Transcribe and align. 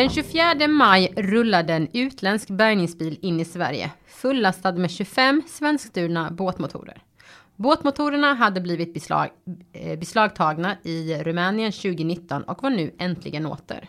Den 0.00 0.10
24 0.10 0.68
maj 0.68 1.12
rullade 1.16 1.72
en 1.72 1.88
utländsk 1.92 2.48
bärgningsbil 2.48 3.18
in 3.22 3.40
i 3.40 3.44
Sverige 3.44 3.90
fullastad 4.06 4.72
med 4.72 4.90
25 4.90 5.42
svenskstulna 5.46 6.30
båtmotorer. 6.30 7.02
Båtmotorerna 7.56 8.34
hade 8.34 8.60
blivit 8.60 8.94
beslag, 8.94 9.28
eh, 9.72 9.98
beslagtagna 9.98 10.76
i 10.82 11.14
Rumänien 11.22 11.72
2019 11.72 12.42
och 12.42 12.62
var 12.62 12.70
nu 12.70 12.94
äntligen 12.98 13.46
åter. 13.46 13.88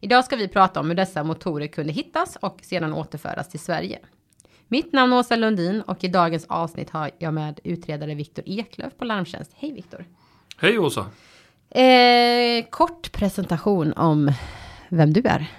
Idag 0.00 0.24
ska 0.24 0.36
vi 0.36 0.48
prata 0.48 0.80
om 0.80 0.88
hur 0.88 0.94
dessa 0.94 1.24
motorer 1.24 1.66
kunde 1.66 1.92
hittas 1.92 2.36
och 2.36 2.60
sedan 2.62 2.92
återföras 2.92 3.48
till 3.48 3.60
Sverige. 3.60 3.98
Mitt 4.68 4.92
namn 4.92 5.12
är 5.12 5.18
Åsa 5.18 5.36
Lundin 5.36 5.80
och 5.80 6.04
i 6.04 6.08
dagens 6.08 6.46
avsnitt 6.48 6.90
har 6.90 7.10
jag 7.18 7.34
med 7.34 7.60
utredare 7.64 8.14
Viktor 8.14 8.44
Eklöf 8.46 8.96
på 8.98 9.04
Larmtjänst. 9.04 9.50
Hej 9.54 9.72
Viktor! 9.72 10.04
Hej 10.56 10.78
Åsa! 10.78 11.06
Eh, 11.70 12.64
kort 12.70 13.12
presentation 13.12 13.92
om 13.92 14.32
vem 14.88 15.12
du 15.12 15.20
är. 15.20 15.50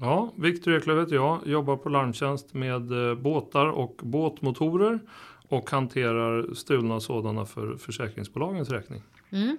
Ja, 0.00 0.32
Viktor 0.36 0.76
Eklöf 0.76 1.02
heter 1.02 1.14
jag, 1.14 1.46
jobbar 1.46 1.76
på 1.76 1.88
Larmtjänst 1.88 2.54
med 2.54 3.10
eh, 3.10 3.14
båtar 3.14 3.66
och 3.66 4.00
båtmotorer 4.02 5.00
och 5.48 5.70
hanterar 5.70 6.54
stulna 6.54 7.00
sådana 7.00 7.46
för 7.46 7.76
försäkringsbolagens 7.76 8.70
räkning. 8.70 9.02
Mm. 9.30 9.58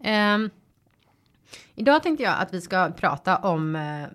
Eh, 0.00 0.50
idag 1.74 2.02
tänkte 2.02 2.24
jag 2.24 2.38
att 2.38 2.54
vi 2.54 2.60
ska 2.60 2.90
prata 2.90 3.36
om 3.36 3.76
eh, 3.76 4.06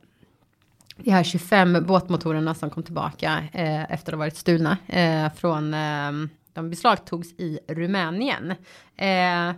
de 0.97 1.11
här 1.11 1.23
25 1.23 1.85
båtmotorerna 1.87 2.55
som 2.55 2.69
kom 2.69 2.83
tillbaka 2.83 3.43
eh, 3.53 3.91
efter 3.91 4.11
att 4.11 4.17
ha 4.17 4.17
varit 4.17 4.37
stulna 4.37 4.77
eh, 4.87 5.33
från 5.33 5.73
ehm, 5.73 6.29
de 6.53 6.69
beslagtogs 6.69 7.33
i 7.37 7.59
Rumänien. 7.67 8.51
Eh, 8.95 9.51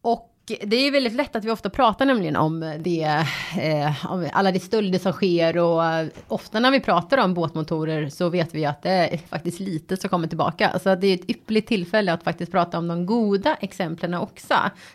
och 0.00 0.35
det 0.46 0.76
är 0.76 0.84
ju 0.84 0.90
väldigt 0.90 1.12
lätt 1.12 1.36
att 1.36 1.44
vi 1.44 1.50
ofta 1.50 1.70
pratar 1.70 2.06
nämligen 2.06 2.36
om 2.36 2.74
det, 2.78 3.24
eh, 3.60 4.06
om 4.06 4.28
alla 4.32 4.52
de 4.52 4.60
stölder 4.60 4.98
som 4.98 5.12
sker 5.12 5.58
och 5.58 5.84
eh, 5.84 6.06
ofta 6.28 6.60
när 6.60 6.70
vi 6.70 6.80
pratar 6.80 7.18
om 7.18 7.34
båtmotorer 7.34 8.08
så 8.08 8.28
vet 8.28 8.54
vi 8.54 8.64
att 8.64 8.82
det 8.82 8.90
är 8.90 9.18
faktiskt 9.18 9.60
lite 9.60 9.96
som 9.96 10.10
kommer 10.10 10.28
tillbaka. 10.28 10.68
Alltså 10.68 10.88
så 10.88 10.94
det 10.94 11.06
är 11.06 11.14
ett 11.14 11.30
ypperligt 11.30 11.68
tillfälle 11.68 12.12
att 12.12 12.22
faktiskt 12.22 12.52
prata 12.52 12.78
om 12.78 12.88
de 12.88 13.06
goda 13.06 13.54
exemplen 13.60 14.14
också 14.14 14.54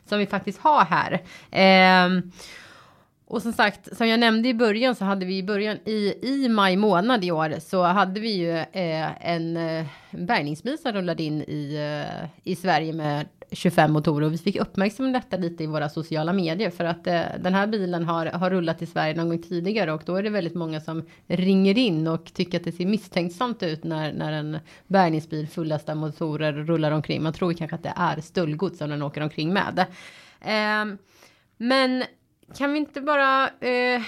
som 0.09 0.19
vi 0.19 0.25
faktiskt 0.25 0.59
har 0.59 0.85
här. 0.85 1.21
Eh, 1.51 2.23
och 3.27 3.41
som 3.41 3.53
sagt, 3.53 3.97
som 3.97 4.07
jag 4.07 4.19
nämnde 4.19 4.49
i 4.49 4.53
början 4.53 4.95
så 4.95 5.05
hade 5.05 5.25
vi 5.25 5.37
i 5.37 5.43
början 5.43 5.77
i, 5.85 6.13
i 6.21 6.49
maj 6.49 6.75
månad 6.75 7.23
i 7.23 7.31
år 7.31 7.55
så 7.59 7.83
hade 7.83 8.19
vi 8.19 8.31
ju 8.31 8.57
eh, 8.57 9.27
en 9.27 9.57
en 10.11 10.25
bärgningsbil 10.25 10.77
som 10.77 10.91
rullade 10.91 11.23
in 11.23 11.41
i, 11.41 11.75
eh, 11.75 12.29
i 12.43 12.55
Sverige 12.55 12.93
med 12.93 13.25
25 13.51 13.91
motorer 13.91 14.25
och 14.25 14.33
vi 14.33 14.37
fick 14.37 14.55
uppmärksamma 14.55 15.09
detta 15.09 15.37
lite 15.37 15.63
i 15.63 15.67
våra 15.67 15.89
sociala 15.89 16.33
medier 16.33 16.69
för 16.69 16.85
att 16.85 17.07
eh, 17.07 17.21
den 17.39 17.53
här 17.53 17.67
bilen 17.67 18.05
har, 18.05 18.25
har 18.25 18.49
rullat 18.49 18.81
i 18.81 18.85
Sverige 18.85 19.15
någon 19.15 19.29
gång 19.29 19.41
tidigare 19.41 19.93
och 19.93 20.03
då 20.05 20.15
är 20.15 20.23
det 20.23 20.29
väldigt 20.29 20.55
många 20.55 20.81
som 20.81 21.03
ringer 21.27 21.77
in 21.77 22.07
och 22.07 22.33
tycker 22.33 22.57
att 22.57 22.63
det 22.63 22.71
ser 22.71 22.85
misstänksamt 22.85 23.63
ut 23.63 23.83
när, 23.83 24.13
när 24.13 24.31
en 24.31 24.59
bärgningsbil 24.87 25.47
fullastad 25.47 25.95
motorer 25.95 26.53
rullar 26.53 26.91
omkring. 26.91 27.23
Man 27.23 27.33
tror 27.33 27.53
kanske 27.53 27.75
att 27.75 27.83
det 27.83 27.93
är 27.95 28.21
stöldgods 28.21 28.77
som 28.77 28.89
den 28.89 29.01
åker 29.01 29.21
omkring 29.21 29.53
med. 29.53 29.79
Eh, 30.41 30.95
men 31.57 32.03
kan 32.57 32.73
vi 32.73 32.79
inte 32.79 33.01
bara 33.01 33.49
eh, 33.49 34.01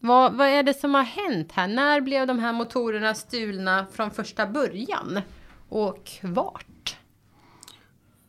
vad, 0.00 0.34
vad 0.34 0.46
är 0.48 0.62
det 0.62 0.74
som 0.74 0.94
har 0.94 1.02
hänt 1.02 1.52
här? 1.52 1.68
När 1.68 2.00
blev 2.00 2.26
de 2.26 2.38
här 2.38 2.52
motorerna 2.52 3.14
stulna 3.14 3.86
från 3.92 4.10
första 4.10 4.46
början? 4.46 5.20
Och 5.68 6.10
vart? 6.22 6.66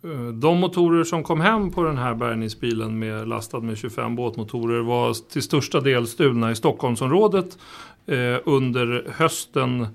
Eh, 0.03 0.28
de 0.33 0.59
motorer 0.59 1.03
som 1.03 1.23
kom 1.23 1.41
hem 1.41 1.72
på 1.72 1.84
den 1.84 1.97
här 1.97 2.16
bärgningsbilen 2.16 3.00
med 3.00 3.28
lastad 3.28 3.59
med 3.59 3.78
25 3.78 4.16
båtmotorer 4.16 4.81
var 4.81 5.29
till 5.31 5.41
största 5.41 5.81
del 5.81 6.07
stulna 6.07 6.51
i 6.51 6.56
Stockholmsområdet 6.56 7.57
eh, 8.06 8.38
under 8.46 9.13
hösten 9.18 9.88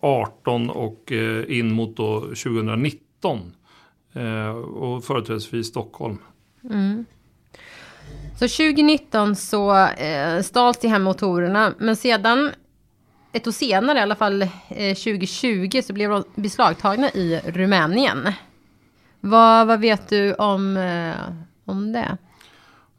18 0.00 0.70
och 0.70 1.12
eh, 1.12 1.58
in 1.58 1.72
mot 1.72 1.96
då 1.96 2.20
2019. 2.20 3.52
Eh, 4.12 4.48
och 4.48 5.04
företrädesvis 5.04 5.66
Stockholm. 5.66 6.18
Mm. 6.70 7.04
Så 8.32 8.48
2019 8.48 9.36
så 9.36 9.86
eh, 9.86 10.42
stals 10.42 10.78
de 10.78 10.88
här 10.88 10.98
motorerna, 10.98 11.74
men 11.78 11.96
sedan 11.96 12.50
ett 13.32 13.46
år 13.46 13.52
senare, 13.52 13.98
i 13.98 14.02
alla 14.02 14.16
fall 14.16 14.42
eh, 14.42 14.48
2020, 14.94 15.82
så 15.84 15.92
blev 15.92 16.10
de 16.10 16.24
beslagtagna 16.34 17.10
i 17.10 17.40
Rumänien. 17.44 18.28
Vad, 19.26 19.66
vad 19.66 19.80
vet 19.80 20.08
du 20.08 20.34
om, 20.34 20.76
eh, 20.76 21.14
om 21.64 21.92
det? 21.92 22.18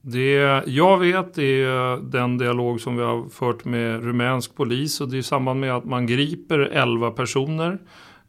Det 0.02 0.63
jag 0.66 0.97
vet 0.97 1.38
är 1.38 1.97
den 2.12 2.38
dialog 2.38 2.81
som 2.81 2.97
vi 2.97 3.03
har 3.03 3.30
fört 3.30 3.66
med 3.66 4.03
rumänsk 4.03 4.56
polis 4.56 5.02
och 5.02 5.09
det 5.09 5.16
är 5.16 5.19
i 5.19 5.24
samband 5.24 5.59
med 5.59 5.75
att 5.75 5.85
man 5.85 6.08
griper 6.08 6.59
11 6.59 7.12
personer 7.12 7.80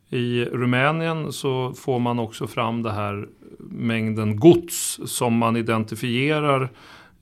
i 0.08 0.44
Rumänien 0.44 1.32
så 1.32 1.72
får 1.72 1.98
man 1.98 2.18
också 2.18 2.46
fram 2.46 2.82
det 2.82 2.92
här 2.92 3.28
mängden 3.58 4.36
gods 4.36 5.00
som 5.04 5.36
man 5.36 5.56
identifierar 5.56 6.72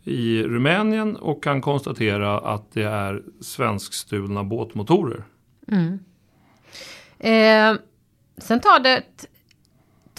i 0.05 0.43
Rumänien 0.43 1.17
och 1.17 1.43
kan 1.43 1.61
konstatera 1.61 2.39
att 2.39 2.73
det 2.73 2.83
är 2.83 3.23
svenskstulna 3.41 4.45
båtmotorer. 4.45 5.25
Mm. 5.69 5.99
Eh, 7.19 7.81
sen 8.39 8.61
tar 8.61 8.81
det 8.81 9.03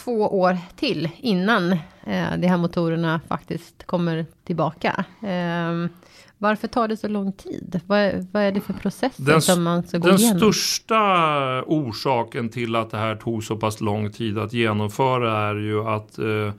två 0.05 0.39
år 0.39 0.57
till 0.75 1.09
innan 1.17 1.71
eh, 1.71 2.37
de 2.37 2.47
här 2.47 2.57
motorerna 2.57 3.21
faktiskt 3.27 3.83
kommer 3.85 4.25
tillbaka. 4.43 5.05
Eh, 5.21 5.89
varför 6.37 6.67
tar 6.67 6.87
det 6.87 6.97
så 6.97 7.07
lång 7.07 7.31
tid? 7.31 7.81
Vad, 7.85 8.27
vad 8.31 8.43
är 8.43 8.51
det 8.51 8.61
för 8.61 8.73
processer 8.73 9.39
som 9.39 9.63
man 9.63 9.83
ska 9.83 9.97
gå 9.97 10.07
den 10.07 10.17
igenom? 10.17 10.39
Den 10.39 10.53
största 10.53 11.63
orsaken 11.63 12.49
till 12.49 12.75
att 12.75 12.91
det 12.91 12.97
här 12.97 13.15
tog 13.15 13.43
så 13.43 13.55
pass 13.55 13.81
lång 13.81 14.11
tid 14.11 14.37
att 14.37 14.53
genomföra 14.53 15.49
är 15.49 15.55
ju 15.55 15.87
att 15.87 16.17
eh, 16.17 16.53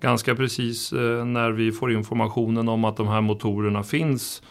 ganska 0.00 0.34
precis 0.34 0.92
eh, 0.92 1.24
när 1.24 1.50
vi 1.50 1.72
får 1.72 1.92
informationen 1.92 2.68
om 2.68 2.84
att 2.84 2.96
de 2.96 3.08
här 3.08 3.20
motorerna 3.20 3.82
finns 3.82 4.42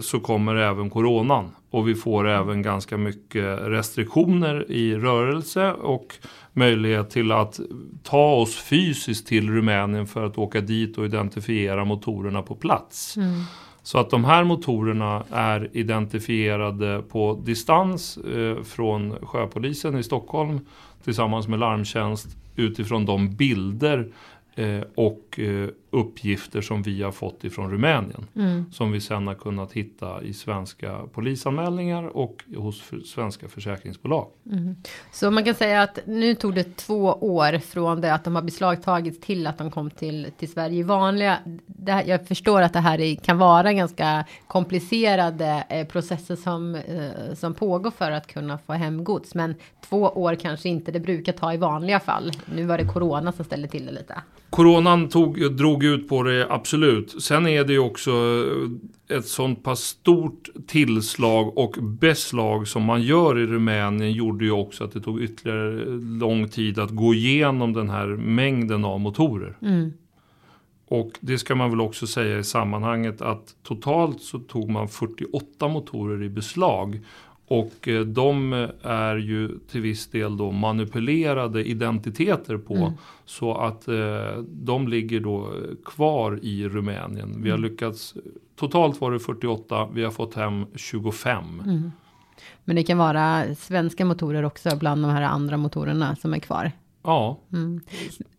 så 0.00 0.20
kommer 0.20 0.54
även 0.54 0.90
coronan. 0.90 1.50
Och 1.70 1.88
vi 1.88 1.94
får 1.94 2.28
även 2.28 2.62
ganska 2.62 2.96
mycket 2.96 3.58
restriktioner 3.60 4.70
i 4.70 4.96
rörelse 4.96 5.72
och 5.72 6.14
möjlighet 6.52 7.10
till 7.10 7.32
att 7.32 7.60
ta 8.02 8.32
oss 8.34 8.56
fysiskt 8.56 9.26
till 9.26 9.50
Rumänien 9.50 10.06
för 10.06 10.24
att 10.24 10.38
åka 10.38 10.60
dit 10.60 10.98
och 10.98 11.04
identifiera 11.04 11.84
motorerna 11.84 12.42
på 12.42 12.54
plats. 12.54 13.16
Mm. 13.16 13.42
Så 13.82 13.98
att 13.98 14.10
de 14.10 14.24
här 14.24 14.44
motorerna 14.44 15.24
är 15.30 15.70
identifierade 15.72 17.02
på 17.08 17.40
distans 17.44 18.16
eh, 18.16 18.62
från 18.62 19.16
sjöpolisen 19.22 19.98
i 19.98 20.02
Stockholm 20.02 20.60
tillsammans 21.04 21.48
med 21.48 21.58
larmtjänst 21.58 22.36
utifrån 22.56 23.06
de 23.06 23.36
bilder 23.36 24.08
eh, 24.54 24.80
och 24.94 25.38
eh, 25.38 25.68
uppgifter 25.90 26.60
som 26.60 26.82
vi 26.82 27.02
har 27.02 27.12
fått 27.12 27.44
ifrån 27.44 27.70
Rumänien. 27.70 28.26
Mm. 28.36 28.64
Som 28.72 28.92
vi 28.92 29.00
sen 29.00 29.26
har 29.26 29.34
kunnat 29.34 29.72
hitta 29.72 30.22
i 30.22 30.32
svenska 30.32 30.98
polisanmälningar 31.12 32.16
och 32.16 32.44
hos 32.56 32.80
för, 32.80 33.00
svenska 33.00 33.48
försäkringsbolag. 33.48 34.26
Mm. 34.52 34.76
Så 35.12 35.30
man 35.30 35.44
kan 35.44 35.54
säga 35.54 35.82
att 35.82 35.98
nu 36.06 36.34
tog 36.34 36.54
det 36.54 36.76
två 36.76 37.04
år 37.20 37.58
från 37.58 38.00
det 38.00 38.14
att 38.14 38.24
de 38.24 38.34
har 38.34 38.42
beslagtagits 38.42 39.20
till 39.20 39.46
att 39.46 39.58
de 39.58 39.70
kom 39.70 39.90
till, 39.90 40.26
till 40.38 40.52
Sverige. 40.52 40.84
Vanliga, 40.84 41.38
här, 41.86 42.04
jag 42.06 42.26
förstår 42.26 42.62
att 42.62 42.72
det 42.72 42.80
här 42.80 43.00
är, 43.00 43.14
kan 43.14 43.38
vara 43.38 43.72
ganska 43.72 44.24
komplicerade 44.46 45.64
eh, 45.68 45.86
processer 45.86 46.36
som, 46.36 46.74
eh, 46.74 47.34
som 47.34 47.54
pågår 47.54 47.90
för 47.90 48.10
att 48.10 48.26
kunna 48.26 48.58
få 48.58 48.72
hem 48.72 49.04
gods. 49.04 49.34
Men 49.34 49.54
två 49.88 50.02
år 50.02 50.34
kanske 50.34 50.68
inte 50.68 50.92
det 50.92 51.00
brukar 51.00 51.32
ta 51.32 51.54
i 51.54 51.56
vanliga 51.56 52.00
fall. 52.00 52.32
Nu 52.54 52.64
var 52.64 52.78
det 52.78 52.84
corona 52.84 53.32
som 53.32 53.44
ställde 53.44 53.68
till 53.68 53.86
det 53.86 53.92
lite. 53.92 54.14
Coronan 54.50 55.08
tog, 55.08 55.56
drog 55.56 55.77
ut 55.84 56.08
på 56.08 56.22
det, 56.22 56.46
absolut. 56.50 57.22
Sen 57.22 57.46
är 57.46 57.64
det 57.64 57.72
ju 57.72 57.78
också 57.78 58.12
ett 59.08 59.26
sånt 59.26 59.62
pass 59.62 59.80
stort 59.80 60.48
tillslag 60.66 61.58
och 61.58 61.76
beslag 61.82 62.68
som 62.68 62.82
man 62.82 63.02
gör 63.02 63.38
i 63.38 63.46
Rumänien 63.46 64.12
gjorde 64.12 64.44
ju 64.44 64.50
också 64.50 64.84
att 64.84 64.92
det 64.92 65.00
tog 65.00 65.22
ytterligare 65.22 65.84
lång 66.20 66.48
tid 66.48 66.78
att 66.78 66.90
gå 66.90 67.14
igenom 67.14 67.72
den 67.72 67.90
här 67.90 68.06
mängden 68.06 68.84
av 68.84 69.00
motorer. 69.00 69.56
Mm. 69.62 69.92
Och 70.88 71.10
det 71.20 71.38
ska 71.38 71.54
man 71.54 71.70
väl 71.70 71.80
också 71.80 72.06
säga 72.06 72.38
i 72.38 72.44
sammanhanget 72.44 73.22
att 73.22 73.54
totalt 73.62 74.22
så 74.22 74.38
tog 74.38 74.70
man 74.70 74.88
48 74.88 75.68
motorer 75.68 76.22
i 76.22 76.28
beslag. 76.28 77.00
Och 77.48 77.88
eh, 77.88 78.00
de 78.00 78.52
är 78.82 79.16
ju 79.16 79.58
till 79.58 79.80
viss 79.80 80.06
del 80.06 80.36
då 80.36 80.50
manipulerade 80.50 81.64
identiteter 81.64 82.56
på. 82.56 82.74
Mm. 82.74 82.92
Så 83.24 83.54
att 83.54 83.88
eh, 83.88 84.42
de 84.46 84.88
ligger 84.88 85.20
då 85.20 85.52
kvar 85.84 86.38
i 86.42 86.68
Rumänien. 86.68 87.42
Vi 87.42 87.50
har 87.50 87.58
mm. 87.58 87.70
lyckats, 87.70 88.14
totalt 88.56 89.00
var 89.00 89.12
det 89.12 89.20
48, 89.20 89.88
vi 89.92 90.04
har 90.04 90.10
fått 90.10 90.34
hem 90.34 90.66
25. 90.74 91.44
Mm. 91.64 91.92
Men 92.64 92.76
det 92.76 92.82
kan 92.82 92.98
vara 92.98 93.54
svenska 93.54 94.04
motorer 94.04 94.42
också 94.42 94.76
bland 94.76 95.02
de 95.04 95.10
här 95.10 95.22
andra 95.22 95.56
motorerna 95.56 96.16
som 96.16 96.34
är 96.34 96.38
kvar? 96.38 96.72
Ja, 97.02 97.40
mm. 97.52 97.80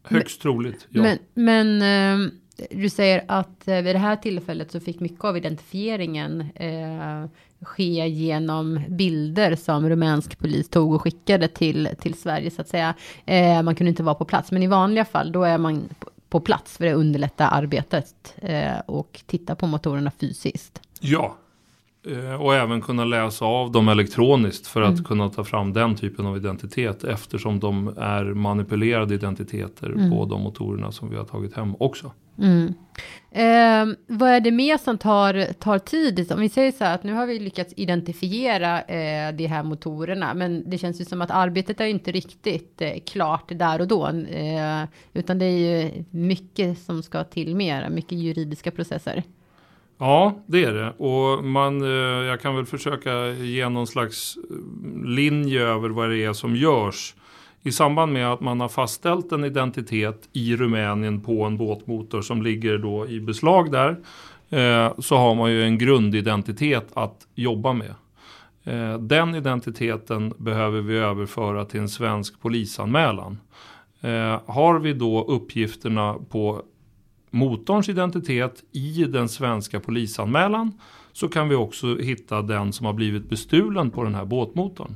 högst 0.04 0.42
troligt. 0.42 0.88
Ja. 0.90 1.02
Men, 1.02 1.18
men 1.34 1.82
eh, 1.82 2.32
du 2.72 2.90
säger 2.90 3.26
att 3.28 3.64
vid 3.66 3.96
det 3.96 4.00
här 4.00 4.16
tillfället 4.16 4.72
så 4.72 4.80
fick 4.80 5.00
mycket 5.00 5.24
av 5.24 5.38
identifieringen 5.38 6.42
eh, 6.56 7.26
ske 7.62 8.08
genom 8.08 8.80
bilder 8.88 9.56
som 9.56 9.90
rumänsk 9.90 10.40
polis 10.40 10.70
tog 10.70 10.94
och 10.94 11.02
skickade 11.02 11.48
till, 11.48 11.90
till 12.00 12.14
Sverige 12.14 12.52
så 12.52 12.62
att 12.62 12.68
säga. 12.68 12.94
Eh, 13.26 13.62
man 13.64 13.76
kunde 13.76 13.90
inte 13.90 14.04
vara 14.04 14.16
på 14.16 14.26
plats, 14.26 14.52
men 14.52 14.64
i 14.64 14.68
vanliga 14.68 15.06
fall 15.06 15.32
då 15.32 15.44
är 15.44 15.58
man 15.58 15.90
på, 16.30 16.40
plats 16.40 16.78
för 16.78 16.88
att 16.88 16.96
underlätta 16.96 17.48
arbetet 17.48 18.36
eh, 18.38 18.80
och 18.86 19.22
titta 19.26 19.56
på 19.56 19.68
motorerna 19.68 20.12
fysiskt. 20.20 20.82
Ja, 21.00 21.36
Eh, 22.08 22.42
och 22.42 22.56
även 22.56 22.82
kunna 22.82 23.06
läsa 23.06 23.46
av 23.46 23.72
dem 23.72 23.90
elektroniskt 23.90 24.68
för 24.68 24.82
att 24.82 24.94
mm. 24.94 25.04
kunna 25.04 25.30
ta 25.30 25.44
fram 25.44 25.74
den 25.74 25.96
typen 25.96 26.26
av 26.26 26.38
identitet 26.38 27.04
eftersom 27.04 27.60
de 27.60 27.88
är 27.98 28.24
manipulerade 28.24 29.14
identiteter 29.14 29.88
mm. 29.88 30.12
på 30.12 30.26
de 30.26 30.42
motorerna 30.42 30.92
som 30.92 31.10
vi 31.10 31.16
har 31.16 31.26
tagit 31.26 31.56
hem 31.56 31.76
också. 31.80 32.12
Mm. 32.40 32.74
Eh, 33.32 33.96
vad 34.08 34.30
är 34.30 34.40
det 34.40 34.52
mer 34.52 34.78
som 34.78 34.98
tar, 34.98 35.54
tar 35.54 35.80
tid? 35.80 36.32
Om 36.32 36.40
vi 36.40 36.50
säger 36.50 36.72
så 36.72 36.84
här 36.84 36.96
att 36.96 37.04
nu 37.04 37.14
har 37.14 37.26
vi 37.26 37.40
lyckats 37.40 37.74
identifiera 37.78 38.82
eh, 38.82 39.36
de 39.36 39.48
här 39.48 39.64
motorerna, 39.64 40.34
men 40.34 40.70
det 40.70 40.78
känns 40.78 41.02
ju 41.02 41.06
som 41.06 41.22
att 41.22 41.32
arbetet 41.32 41.82
är 41.82 41.86
inte 41.86 42.12
riktigt 42.12 42.82
eh, 42.82 42.94
klart 43.06 43.46
där 43.48 43.82
och 43.82 43.88
då, 43.88 44.08
eh, 44.08 44.84
utan 45.14 45.40
det 45.40 45.46
är 45.46 45.58
ju 45.58 46.04
mycket 46.10 46.80
som 46.80 47.04
ska 47.04 47.24
till 47.24 47.56
mer, 47.56 47.90
mycket 47.90 48.18
juridiska 48.18 48.72
processer. 48.72 49.24
Ja, 49.98 50.44
det 50.46 50.64
är 50.64 50.74
det. 50.74 50.92
Och 50.92 51.44
man, 51.44 51.82
eh, 51.82 52.28
jag 52.28 52.42
kan 52.42 52.56
väl 52.56 52.66
försöka 52.66 53.30
ge 53.30 53.70
någon 53.70 53.88
slags 53.88 54.38
eh, 54.38 55.08
linje 55.08 55.62
över 55.62 55.90
vad 55.90 56.10
det 56.10 56.26
är 56.26 56.34
som 56.34 56.56
görs. 56.56 57.16
I 57.64 57.72
samband 57.72 58.14
med 58.14 58.32
att 58.32 58.42
man 58.42 58.60
har 58.60 58.70
fastställt 58.70 59.32
en 59.32 59.44
identitet 59.44 60.30
i 60.34 60.56
Rumänien 60.56 61.22
på 61.22 61.44
en 61.44 61.58
båtmotor 61.58 62.22
som 62.22 62.42
ligger 62.42 62.78
då 62.78 63.08
i 63.08 63.20
beslag 63.20 63.72
där. 63.72 63.90
Eh, 64.50 64.94
så 65.00 65.18
har 65.18 65.36
man 65.36 65.52
ju 65.52 65.64
en 65.64 65.78
grundidentitet 65.78 66.88
att 66.94 67.28
jobba 67.36 67.74
med. 67.74 67.94
Eh, 68.64 69.00
den 69.00 69.36
identiteten 69.36 70.34
behöver 70.38 70.82
vi 70.82 70.98
överföra 70.98 71.66
till 71.66 71.80
en 71.80 71.90
svensk 71.90 72.42
polisanmälan. 72.42 73.38
Eh, 74.02 74.40
har 74.46 74.80
vi 74.80 74.94
då 74.94 75.24
uppgifterna 75.24 76.16
på 76.30 76.62
motorns 77.30 77.90
identitet 77.90 78.64
i 78.72 79.04
den 79.04 79.30
svenska 79.30 79.80
polisanmälan 79.80 80.72
så 81.12 81.30
kan 81.30 81.50
vi 81.50 81.56
också 81.56 81.98
hitta 81.98 82.42
den 82.42 82.74
som 82.74 82.86
har 82.86 82.94
blivit 82.94 83.30
bestulen 83.30 83.92
på 83.92 84.04
den 84.04 84.16
här 84.16 84.26
båtmotorn. 84.26 84.96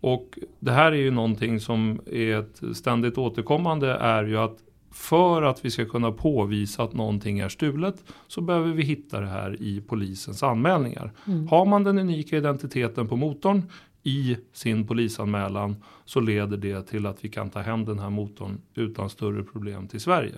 Och 0.00 0.38
det 0.58 0.72
här 0.72 0.92
är 0.92 0.96
ju 0.96 1.10
någonting 1.10 1.60
som 1.60 2.00
är 2.06 2.36
ett 2.36 2.76
ständigt 2.76 3.18
återkommande 3.18 3.92
är 3.92 4.24
ju 4.24 4.38
att 4.38 4.58
för 4.92 5.42
att 5.42 5.64
vi 5.64 5.70
ska 5.70 5.84
kunna 5.84 6.12
påvisa 6.12 6.82
att 6.82 6.92
någonting 6.92 7.38
är 7.38 7.48
stulet 7.48 8.04
så 8.28 8.40
behöver 8.40 8.72
vi 8.72 8.82
hitta 8.82 9.20
det 9.20 9.26
här 9.26 9.62
i 9.62 9.80
polisens 9.80 10.42
anmälningar. 10.42 11.12
Mm. 11.26 11.48
Har 11.48 11.66
man 11.66 11.84
den 11.84 11.98
unika 11.98 12.36
identiteten 12.36 13.08
på 13.08 13.16
motorn 13.16 13.62
i 14.02 14.36
sin 14.52 14.86
polisanmälan 14.86 15.76
så 16.04 16.20
leder 16.20 16.56
det 16.56 16.82
till 16.82 17.06
att 17.06 17.24
vi 17.24 17.28
kan 17.28 17.50
ta 17.50 17.60
hem 17.60 17.84
den 17.84 17.98
här 17.98 18.10
motorn 18.10 18.60
utan 18.74 19.10
större 19.10 19.42
problem 19.42 19.88
till 19.88 20.00
Sverige. 20.00 20.34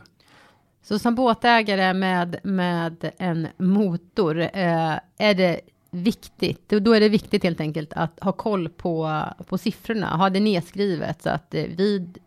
Så 0.83 0.99
som 0.99 1.15
båtägare 1.15 1.95
med, 1.95 2.37
med 2.43 3.11
en 3.19 3.49
motor 3.59 4.41
eh, 4.41 4.99
är 5.19 5.35
det 5.35 5.61
viktigt, 5.91 6.69
då 6.69 6.93
är 6.93 7.01
det 7.01 7.09
viktigt 7.09 7.43
helt 7.43 7.61
enkelt 7.61 7.93
att 7.93 8.21
ha 8.21 8.33
koll 8.33 8.69
på, 8.69 9.25
på 9.49 9.59
siffrorna, 9.59 10.17
ha 10.17 10.31
det 10.31 10.41
nedskrivet 10.41 11.23
så 11.23 11.31
att 11.31 11.55
eh, 11.55 11.65
vid 11.65 12.19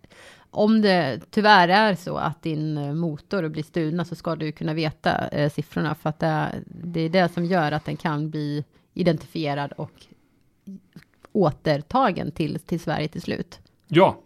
om 0.55 0.81
det 0.81 1.19
tyvärr 1.31 1.67
är 1.67 1.95
så 1.95 2.17
att 2.17 2.43
din 2.43 2.97
motor 2.97 3.47
blir 3.47 3.63
stulna 3.63 4.05
så 4.05 4.15
ska 4.15 4.35
du 4.35 4.51
kunna 4.51 4.73
veta 4.73 5.27
eh, 5.27 5.51
siffrorna 5.51 5.95
för 5.95 6.09
att 6.09 6.19
det, 6.19 6.63
det 6.65 6.99
är 6.99 7.09
det 7.09 7.33
som 7.33 7.45
gör 7.45 7.71
att 7.71 7.85
den 7.85 7.97
kan 7.97 8.29
bli 8.29 8.63
identifierad 8.93 9.71
och 9.71 10.05
återtagen 11.31 12.31
till, 12.31 12.59
till 12.59 12.79
Sverige 12.79 13.07
till 13.07 13.21
slut. 13.21 13.59
Ja, 13.87 14.17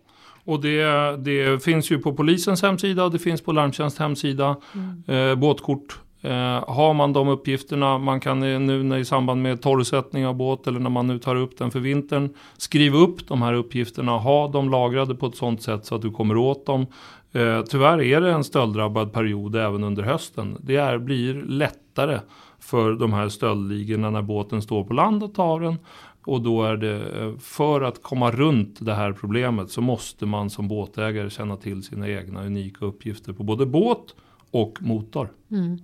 och 0.44 0.62
det, 0.62 1.18
det, 1.18 1.64
finns 1.64 1.92
ju 1.92 2.00
på 2.00 2.14
polisens 2.14 2.62
hemsida 2.62 3.04
och 3.04 3.12
det 3.12 3.20
finns 3.20 3.42
på 3.42 3.52
Larmtjänst 3.52 3.98
hemsida. 3.98 4.56
Mm. 4.74 5.04
Eh, 5.08 5.36
båtkort. 5.36 6.00
Eh, 6.22 6.64
har 6.68 6.94
man 6.94 7.14
de 7.14 7.28
uppgifterna, 7.28 7.98
man 7.98 8.20
kan 8.20 8.44
eh, 8.44 8.60
nu 8.60 8.84
när 8.84 8.98
i 8.98 9.06
samband 9.06 9.42
med 9.42 9.62
torrsättning 9.62 10.28
av 10.28 10.36
båt 10.36 10.68
eller 10.68 10.80
när 10.80 10.90
man 10.90 11.08
nu 11.08 11.20
tar 11.20 11.36
upp 11.36 11.58
den 11.58 11.72
för 11.72 11.80
vintern, 11.80 12.34
skriva 12.58 12.98
upp 12.98 13.28
de 13.28 13.42
här 13.42 13.54
uppgifterna, 13.54 14.18
ha 14.18 14.48
dem 14.48 14.70
lagrade 14.70 15.16
på 15.16 15.26
ett 15.26 15.36
sådant 15.36 15.62
sätt 15.62 15.86
så 15.86 15.96
att 15.96 16.02
du 16.02 16.12
kommer 16.12 16.38
åt 16.38 16.66
dem. 16.66 16.86
Eh, 17.32 17.62
tyvärr 17.62 18.02
är 18.02 18.22
det 18.22 18.32
en 18.32 18.44
stölddrabbad 18.44 19.14
period 19.14 19.56
även 19.56 19.84
under 19.84 20.04
hösten. 20.04 20.58
Det 20.60 20.76
är, 20.76 20.98
blir 20.98 21.34
lättare 21.34 22.20
för 22.60 22.94
de 22.94 23.14
här 23.14 23.30
stöldligorna 23.30 24.10
när 24.10 24.22
båten 24.22 24.62
står 24.62 24.84
på 24.84 24.94
land 24.94 25.24
och 25.24 25.36
tar 25.36 25.60
den. 25.60 25.78
Och 26.26 26.42
då 26.42 26.64
är 26.64 26.78
det, 26.78 26.96
eh, 26.96 27.38
för 27.40 27.82
att 27.82 28.04
komma 28.04 28.32
runt 28.32 28.78
det 28.80 28.94
här 28.94 29.14
problemet 29.14 29.72
så 29.72 29.82
måste 29.82 30.26
man 30.26 30.50
som 30.50 30.68
båtägare 30.68 31.30
känna 31.30 31.58
till 31.58 31.84
sina 31.84 32.10
egna 32.10 32.46
unika 32.46 32.86
uppgifter 32.86 33.34
på 33.34 33.44
både 33.44 33.66
båt 33.66 34.16
och 34.52 34.78
motor. 34.82 35.30
Mm. 35.52 35.80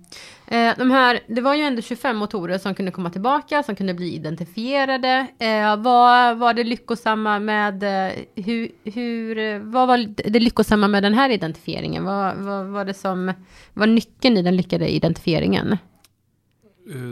Eh, 0.46 0.78
de 0.78 0.90
här, 0.90 1.20
det 1.26 1.40
var 1.40 1.54
ju 1.54 1.62
ändå 1.62 1.82
25 1.82 2.16
motorer 2.16 2.58
som 2.58 2.74
kunde 2.74 2.92
komma 2.92 3.10
tillbaka, 3.10 3.62
som 3.62 3.76
kunde 3.76 3.94
bli 3.94 4.14
identifierade. 4.14 5.26
Eh, 5.38 5.76
vad 5.76 6.38
var 6.38 6.54
det 6.54 6.64
lyckosamma 6.64 7.38
med, 7.38 7.82
eh, 7.82 8.12
hur, 8.34 8.68
hur, 8.84 9.58
vad 9.58 9.88
var 9.88 9.98
det 10.30 10.40
lyckosamma 10.40 10.88
med 10.88 11.02
den 11.02 11.14
här 11.14 11.30
identifieringen? 11.30 12.04
Vad, 12.04 12.36
vad 12.36 12.66
var 12.66 12.84
det 12.84 12.94
som 12.94 13.32
var 13.74 13.86
nyckeln 13.86 14.36
i 14.36 14.42
den 14.42 14.56
lyckade 14.56 14.88
identifieringen? 14.94 15.76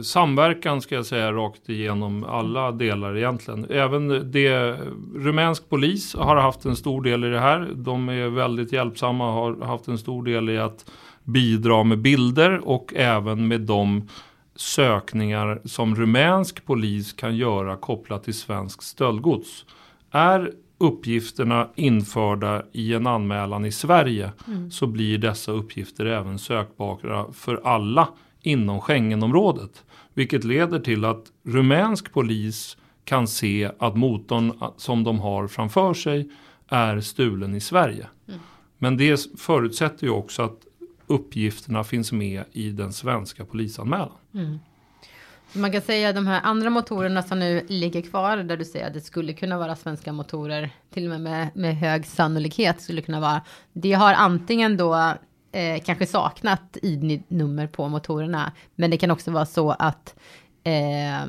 Samverkan 0.03 0.81
ska 0.81 0.95
jag 0.95 1.05
säga 1.05 1.31
rakt 1.31 1.69
igenom 1.69 2.23
alla 2.23 2.71
delar 2.71 3.17
egentligen. 3.17 3.65
Även 3.69 4.31
det, 4.31 4.77
rumänsk 5.15 5.69
polis 5.69 6.15
har 6.15 6.35
haft 6.35 6.65
en 6.65 6.75
stor 6.75 7.01
del 7.01 7.23
i 7.23 7.29
det 7.29 7.39
här. 7.39 7.69
De 7.75 8.09
är 8.09 8.29
väldigt 8.29 8.73
hjälpsamma 8.73 9.27
och 9.27 9.33
har 9.33 9.65
haft 9.65 9.87
en 9.87 9.97
stor 9.97 10.23
del 10.23 10.49
i 10.49 10.57
att 10.57 10.85
bidra 11.23 11.83
med 11.83 11.99
bilder 11.99 12.67
och 12.67 12.93
även 12.95 13.47
med 13.47 13.61
de 13.61 14.07
sökningar 14.55 15.61
som 15.65 15.95
rumänsk 15.95 16.65
polis 16.65 17.13
kan 17.13 17.35
göra 17.35 17.75
kopplat 17.75 18.23
till 18.23 18.33
svensk 18.33 18.81
stöldgods. 18.81 19.65
Är 20.11 20.51
uppgifterna 20.77 21.69
införda 21.75 22.63
i 22.71 22.93
en 22.93 23.07
anmälan 23.07 23.65
i 23.65 23.71
Sverige 23.71 24.31
mm. 24.47 24.71
så 24.71 24.87
blir 24.87 25.17
dessa 25.17 25.51
uppgifter 25.51 26.05
även 26.05 26.39
sökbara 26.39 27.33
för 27.33 27.61
alla 27.63 28.09
inom 28.41 28.81
Schengenområdet. 28.81 29.83
Vilket 30.13 30.43
leder 30.43 30.79
till 30.79 31.05
att 31.05 31.25
rumänsk 31.43 32.13
polis 32.13 32.77
kan 33.05 33.27
se 33.27 33.71
att 33.79 33.95
motorn 33.95 34.53
som 34.77 35.03
de 35.03 35.19
har 35.19 35.47
framför 35.47 35.93
sig 35.93 36.29
är 36.67 37.01
stulen 37.01 37.55
i 37.55 37.61
Sverige. 37.61 38.07
Mm. 38.27 38.39
Men 38.77 38.97
det 38.97 39.39
förutsätter 39.39 40.07
ju 40.07 40.13
också 40.13 40.41
att 40.41 40.57
uppgifterna 41.07 41.83
finns 41.83 42.11
med 42.11 42.43
i 42.51 42.69
den 42.69 42.93
svenska 42.93 43.45
polisanmälan. 43.45 44.11
Mm. 44.33 44.59
Man 45.53 45.71
kan 45.71 45.81
säga 45.81 46.09
att 46.09 46.15
de 46.15 46.27
här 46.27 46.41
andra 46.43 46.69
motorerna 46.69 47.23
som 47.23 47.39
nu 47.39 47.65
ligger 47.67 48.01
kvar, 48.01 48.37
där 48.37 48.57
du 48.57 48.65
säger 48.65 48.87
att 48.87 48.93
det 48.93 49.01
skulle 49.01 49.33
kunna 49.33 49.57
vara 49.57 49.75
svenska 49.75 50.11
motorer, 50.11 50.69
till 50.93 51.03
och 51.03 51.09
med 51.09 51.21
med, 51.21 51.49
med 51.55 51.77
hög 51.77 52.05
sannolikhet 52.05 52.81
skulle 52.81 53.01
kunna 53.01 53.19
vara. 53.19 53.41
Det 53.73 53.93
har 53.93 54.13
antingen 54.13 54.77
då 54.77 55.13
eh, 55.51 55.83
kanske 55.85 56.05
saknat 56.05 56.77
ID-nummer 56.81 57.67
på 57.67 57.87
motorerna. 57.87 58.51
Men 58.75 58.91
det 58.91 58.97
kan 58.97 59.11
också 59.11 59.31
vara 59.31 59.45
så 59.45 59.71
att 59.71 60.15
eh, 60.63 61.25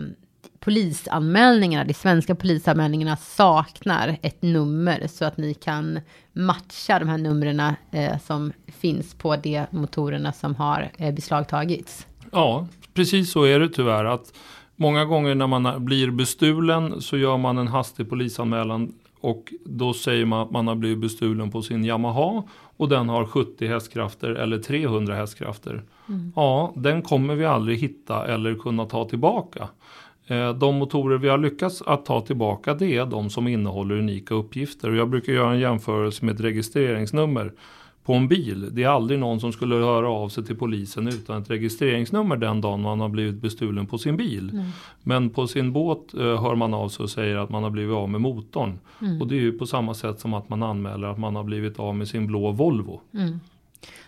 polisanmälningarna, 0.65 1.85
de 1.85 1.95
svenska 1.95 2.35
polisanmälningarna 2.35 3.17
saknar 3.17 4.17
ett 4.23 4.43
nummer 4.43 5.07
så 5.07 5.25
att 5.25 5.37
ni 5.37 5.55
kan 5.55 6.01
matcha 6.33 6.99
de 6.99 7.09
här 7.09 7.19
numren 7.19 7.61
eh, 7.91 8.19
som 8.27 8.53
finns 8.67 9.15
på 9.15 9.37
de 9.37 9.67
motorerna 9.71 10.33
som 10.33 10.55
har 10.55 10.91
eh, 10.99 11.15
beslagtagits. 11.15 12.07
Ja, 12.33 12.69
precis 12.95 13.33
så 13.33 13.45
är 13.45 13.61
det 13.61 13.69
tyvärr. 13.69 14.05
att 14.05 14.33
Många 14.77 15.05
gånger 15.05 15.35
när 15.35 15.47
man 15.47 15.85
blir 15.85 16.11
bestulen 16.11 17.01
så 17.01 17.17
gör 17.17 17.37
man 17.37 17.59
en 17.59 17.69
hastig 17.69 18.11
polisanmälan 18.11 18.93
och 19.21 19.55
då 19.65 19.93
säger 19.93 20.25
man 20.25 20.41
att 20.41 20.51
man 20.51 20.69
har 20.69 20.75
blivit 20.75 20.99
bestulen 20.99 21.51
på 21.51 21.63
sin 21.63 21.85
Yamaha 21.85 22.43
och 22.77 22.89
den 22.89 23.09
har 23.09 23.27
70 23.27 23.67
hästkrafter 23.67 24.31
eller 24.31 24.59
300 24.59 25.15
hästkrafter. 25.15 25.83
Mm. 26.09 26.33
Ja, 26.37 26.73
den 26.77 27.03
kommer 27.03 27.35
vi 27.35 27.45
aldrig 27.45 27.79
hitta 27.79 28.27
eller 28.27 28.55
kunna 28.55 28.87
ta 28.87 29.09
tillbaka. 29.09 29.69
Eh, 30.27 30.55
de 30.55 30.79
motorer 30.79 31.19
vi 31.19 31.29
har 31.29 31.39
lyckats 31.39 31.83
att 31.83 32.05
ta 32.05 32.21
tillbaka 32.21 32.75
det 32.75 32.97
är 32.97 33.07
de 33.07 33.31
som 33.31 33.49
innehåller 33.49 33.95
unika 33.99 34.35
uppgifter. 34.35 34.91
Och 34.91 34.97
jag 34.97 35.11
brukar 35.11 35.33
göra 35.33 35.53
en 35.53 35.61
jämförelse 35.61 36.25
med 36.25 36.35
ett 36.35 36.41
registreringsnummer 36.41 37.53
på 38.05 38.15
en 38.15 38.29
bil. 38.29 38.69
Det 38.73 38.83
är 38.83 38.89
aldrig 38.89 39.21
någon 39.21 39.41
som 39.41 39.53
skulle 39.53 39.75
höra 39.75 40.09
av 40.09 40.29
sig 40.29 40.45
till 40.45 40.57
polisen 40.57 41.09
utan 41.09 41.43
ett 41.43 41.51
registreringsnummer 41.51 42.37
den 42.37 42.61
dagen 42.61 42.81
man 42.81 43.01
har 43.01 43.09
blivit 43.09 43.35
bestulen 43.35 43.87
på 43.87 43.99
sin 43.99 44.17
bil. 44.17 44.51
Mm. 44.51 44.65
Men 45.03 45.31
på 45.31 45.47
sin 45.47 45.73
båt 45.73 46.15
uh, 46.15 46.43
hör 46.43 46.55
man 46.55 46.75
av 46.75 46.89
sig 46.89 47.03
och 47.03 47.11
säger 47.11 47.37
att 47.37 47.51
man 47.51 47.63
har 47.63 47.71
blivit 47.71 47.95
av 47.95 48.11
med 48.11 48.21
motorn. 48.21 48.79
Mm. 49.01 49.21
Och 49.21 49.29
det 49.29 49.35
är 49.35 49.41
ju 49.41 49.53
på 49.53 49.67
samma 49.67 49.95
sätt 49.95 50.21
som 50.21 50.35
att 50.35 50.49
man 50.49 50.63
anmäler 50.63 51.09
att 51.09 51.19
man 51.19 51.37
har 51.37 51.45
blivit 51.45 51.79
av 51.79 51.97
med 51.97 52.09
sin 52.09 52.27
blå 52.27 52.51
Volvo. 52.51 53.01
Mm. 53.15 53.41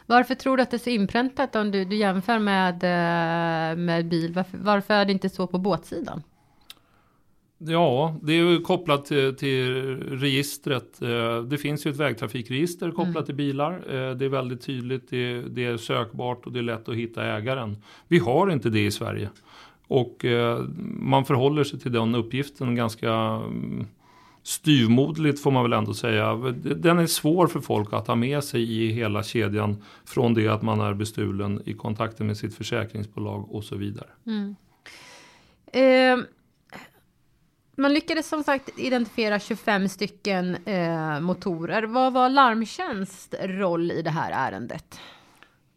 Varför 0.07 0.35
tror 0.35 0.57
du 0.57 0.63
att 0.63 0.71
det 0.71 0.77
är 0.77 0.79
så 0.79 0.91
inpräntat 0.91 1.57
om 1.57 1.71
du, 1.71 1.85
du 1.85 1.97
jämför 1.97 2.39
med, 2.39 2.75
eh, 2.75 3.77
med 3.77 4.09
bil? 4.09 4.33
Varför, 4.33 4.59
varför 4.59 4.95
är 4.95 5.05
det 5.05 5.13
inte 5.13 5.29
så 5.29 5.47
på 5.47 5.59
båtsidan? 5.59 6.23
Ja, 7.59 8.17
det 8.23 8.33
är 8.33 8.37
ju 8.37 8.61
kopplat 8.61 9.05
till, 9.05 9.37
till, 9.37 9.73
registret. 9.97 11.03
Eh, 11.03 11.43
det 11.43 11.59
finns 11.59 11.87
ju 11.87 11.91
ett 11.91 11.97
vägtrafikregister 11.97 12.91
kopplat 12.91 13.17
mm. 13.17 13.25
till 13.25 13.35
bilar. 13.35 13.73
Eh, 13.73 14.17
det 14.17 14.25
är 14.25 14.29
väldigt 14.29 14.63
tydligt, 14.63 15.11
det, 15.11 15.43
det, 15.43 15.65
är 15.65 15.77
sökbart 15.77 16.47
och 16.47 16.53
det 16.53 16.59
är 16.59 16.63
lätt 16.63 16.89
att 16.89 16.95
hitta 16.95 17.25
ägaren. 17.25 17.77
Vi 18.09 18.19
har 18.19 18.51
inte 18.51 18.71
det 18.71 18.87
i 18.87 18.91
Sverige. 18.91 19.29
Och 19.89 20.25
man 20.99 21.25
förhåller 21.25 21.65
sig 21.65 21.81
till 21.81 21.93
den 21.93 22.15
uppgiften 22.15 22.75
ganska 22.75 23.43
styvmodligt 24.47 25.43
får 25.43 25.50
man 25.50 25.62
väl 25.62 25.73
ändå 25.73 25.95
säga. 25.95 26.35
Den 26.76 26.99
är 26.99 27.07
svår 27.07 27.47
för 27.47 27.61
folk 27.61 27.93
att 27.93 28.07
ha 28.07 28.15
med 28.15 28.45
sig 28.45 28.73
i 28.73 28.93
hela 28.93 29.23
kedjan 29.23 29.83
från 30.05 30.35
det 30.35 30.49
att 30.49 30.62
man 30.62 30.81
är 30.81 30.95
bestulen 30.95 31.62
i 31.65 31.75
kontakten 31.75 32.26
med 32.26 32.37
sitt 32.37 32.55
försäkringsbolag 32.55 33.55
och 33.55 33.65
så 33.65 33.76
vidare. 33.76 34.09
Mm. 34.26 34.57
Eh, 35.73 36.25
man 37.76 37.95
lyckades 37.95 38.29
som 38.29 38.45
sagt 38.45 38.79
identifiera 38.79 39.38
25 39.38 39.88
stycken 39.88 40.57
eh, 40.65 41.21
motorer. 41.21 41.83
Vad 41.83 42.12
var 42.12 42.29
Larmtjänst 42.29 43.35
roll 43.41 43.91
i 43.91 44.03
det 44.03 44.11
här 44.11 44.50
ärendet? 44.50 45.00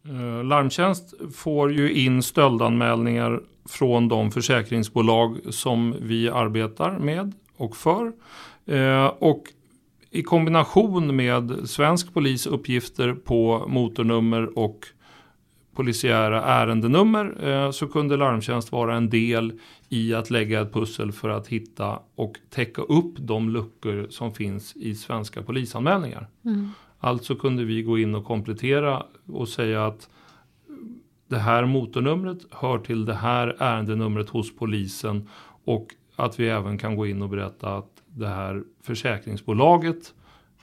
Eh, 0.04 0.44
Larmtjänst 0.44 1.14
får 1.34 1.72
ju 1.72 1.92
in 1.92 2.22
stöldanmälningar 2.22 3.40
från 3.68 4.08
de 4.08 4.30
försäkringsbolag 4.30 5.38
som 5.50 5.96
vi 6.00 6.30
arbetar 6.30 6.98
med 6.98 7.32
och 7.56 7.76
för. 7.76 8.12
Eh, 8.70 9.06
och 9.06 9.42
i 10.10 10.22
kombination 10.22 11.16
med 11.16 11.68
svensk 11.68 12.14
polis 12.14 12.46
uppgifter 12.46 13.14
på 13.14 13.64
motornummer 13.68 14.58
och 14.58 14.86
polisiära 15.74 16.44
ärendenummer 16.44 17.48
eh, 17.48 17.70
så 17.70 17.86
kunde 17.86 18.16
larmtjänst 18.16 18.72
vara 18.72 18.96
en 18.96 19.10
del 19.10 19.52
i 19.88 20.14
att 20.14 20.30
lägga 20.30 20.60
ett 20.60 20.72
pussel 20.72 21.12
för 21.12 21.28
att 21.28 21.48
hitta 21.48 21.98
och 22.14 22.38
täcka 22.50 22.82
upp 22.82 23.14
de 23.18 23.50
luckor 23.50 24.06
som 24.10 24.34
finns 24.34 24.76
i 24.76 24.94
svenska 24.94 25.42
polisanmälningar. 25.42 26.28
Mm. 26.44 26.68
Alltså 26.98 27.34
kunde 27.34 27.64
vi 27.64 27.82
gå 27.82 27.98
in 27.98 28.14
och 28.14 28.24
komplettera 28.24 29.02
och 29.26 29.48
säga 29.48 29.86
att 29.86 30.08
det 31.28 31.38
här 31.38 31.64
motornumret 31.64 32.38
hör 32.50 32.78
till 32.78 33.04
det 33.04 33.14
här 33.14 33.56
ärendenumret 33.58 34.28
hos 34.28 34.56
polisen 34.56 35.28
och 35.64 35.94
att 36.16 36.40
vi 36.40 36.48
även 36.48 36.78
kan 36.78 36.96
gå 36.96 37.06
in 37.06 37.22
och 37.22 37.28
berätta 37.28 37.76
att 37.76 37.99
det 38.14 38.28
här 38.28 38.62
försäkringsbolaget 38.82 40.14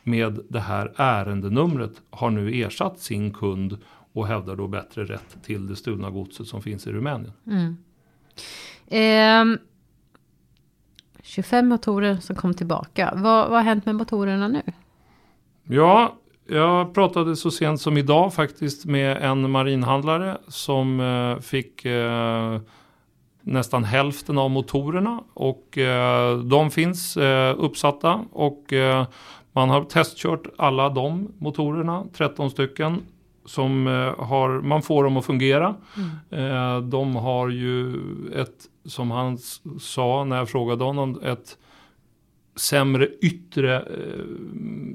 med 0.03 0.39
det 0.49 0.59
här 0.59 0.93
ärendenumret 0.95 2.01
har 2.09 2.29
nu 2.29 2.61
ersatt 2.61 2.99
sin 2.99 3.33
kund 3.33 3.77
och 4.13 4.27
hävdar 4.27 4.55
då 4.55 4.67
bättre 4.67 5.05
rätt 5.05 5.43
till 5.43 5.67
det 5.67 5.75
stulna 5.75 6.09
godset 6.09 6.47
som 6.47 6.61
finns 6.61 6.87
i 6.87 6.91
Rumänien. 6.91 7.33
Mm. 7.47 7.77
Eh, 8.87 9.59
25 11.23 11.67
motorer 11.67 12.15
som 12.15 12.35
kom 12.35 12.53
tillbaka. 12.53 13.13
Vad, 13.15 13.49
vad 13.49 13.59
har 13.59 13.63
hänt 13.63 13.85
med 13.85 13.95
motorerna 13.95 14.47
nu? 14.47 14.61
Ja, 15.63 16.17
jag 16.47 16.93
pratade 16.93 17.35
så 17.35 17.51
sent 17.51 17.81
som 17.81 17.97
idag 17.97 18.33
faktiskt 18.33 18.85
med 18.85 19.17
en 19.17 19.51
marinhandlare 19.51 20.37
som 20.47 20.99
eh, 20.99 21.41
fick 21.41 21.85
eh, 21.85 22.59
nästan 23.47 23.83
hälften 23.83 24.37
av 24.37 24.49
motorerna 24.49 25.23
och 25.33 25.77
eh, 25.77 26.37
de 26.37 26.71
finns 26.71 27.17
eh, 27.17 27.55
uppsatta 27.57 28.25
och 28.31 28.73
eh, 28.73 29.05
man 29.51 29.69
har 29.69 29.83
testkört 29.83 30.47
alla 30.57 30.89
de 30.89 31.27
motorerna, 31.37 32.03
13 32.13 32.51
stycken 32.51 33.01
som 33.45 33.85
har, 34.17 34.61
man 34.61 34.81
får 34.81 35.03
dem 35.03 35.17
att 35.17 35.25
fungera. 35.25 35.75
Mm. 36.29 36.89
De 36.89 37.15
har 37.15 37.49
ju 37.49 37.95
ett, 38.35 38.65
som 38.85 39.11
han 39.11 39.37
sa 39.79 40.23
när 40.23 40.37
jag 40.37 40.49
frågade 40.49 40.83
honom, 40.83 41.19
ett 41.23 41.57
sämre 42.59 43.07
yttre 43.21 43.79
eh, 43.79 44.25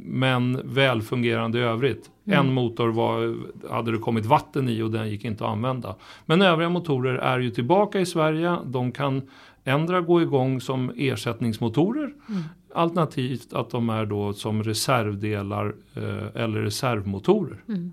men 0.04 0.60
välfungerande 0.64 1.58
i 1.58 1.62
övrigt. 1.62 2.10
Mm. 2.26 2.38
En 2.38 2.52
motor 2.54 2.88
var, 2.88 3.36
hade 3.70 3.92
det 3.92 3.98
kommit 3.98 4.26
vatten 4.26 4.68
i 4.68 4.82
och 4.82 4.90
den 4.90 5.08
gick 5.08 5.24
inte 5.24 5.44
att 5.44 5.50
använda. 5.50 5.96
Men 6.26 6.42
övriga 6.42 6.68
motorer 6.68 7.14
är 7.14 7.38
ju 7.38 7.50
tillbaka 7.50 8.00
i 8.00 8.06
Sverige. 8.06 8.56
De 8.64 8.92
kan 8.92 9.22
ändra 9.64 10.00
gå 10.00 10.22
igång 10.22 10.60
som 10.60 10.92
ersättningsmotorer. 10.96 12.14
Mm. 12.28 12.42
Alternativt 12.74 13.52
att 13.52 13.70
de 13.70 13.90
är 13.90 14.06
då 14.06 14.32
som 14.32 14.62
reservdelar 14.62 15.74
eh, 15.94 16.42
eller 16.42 16.60
reservmotorer. 16.60 17.64
Mm. 17.68 17.92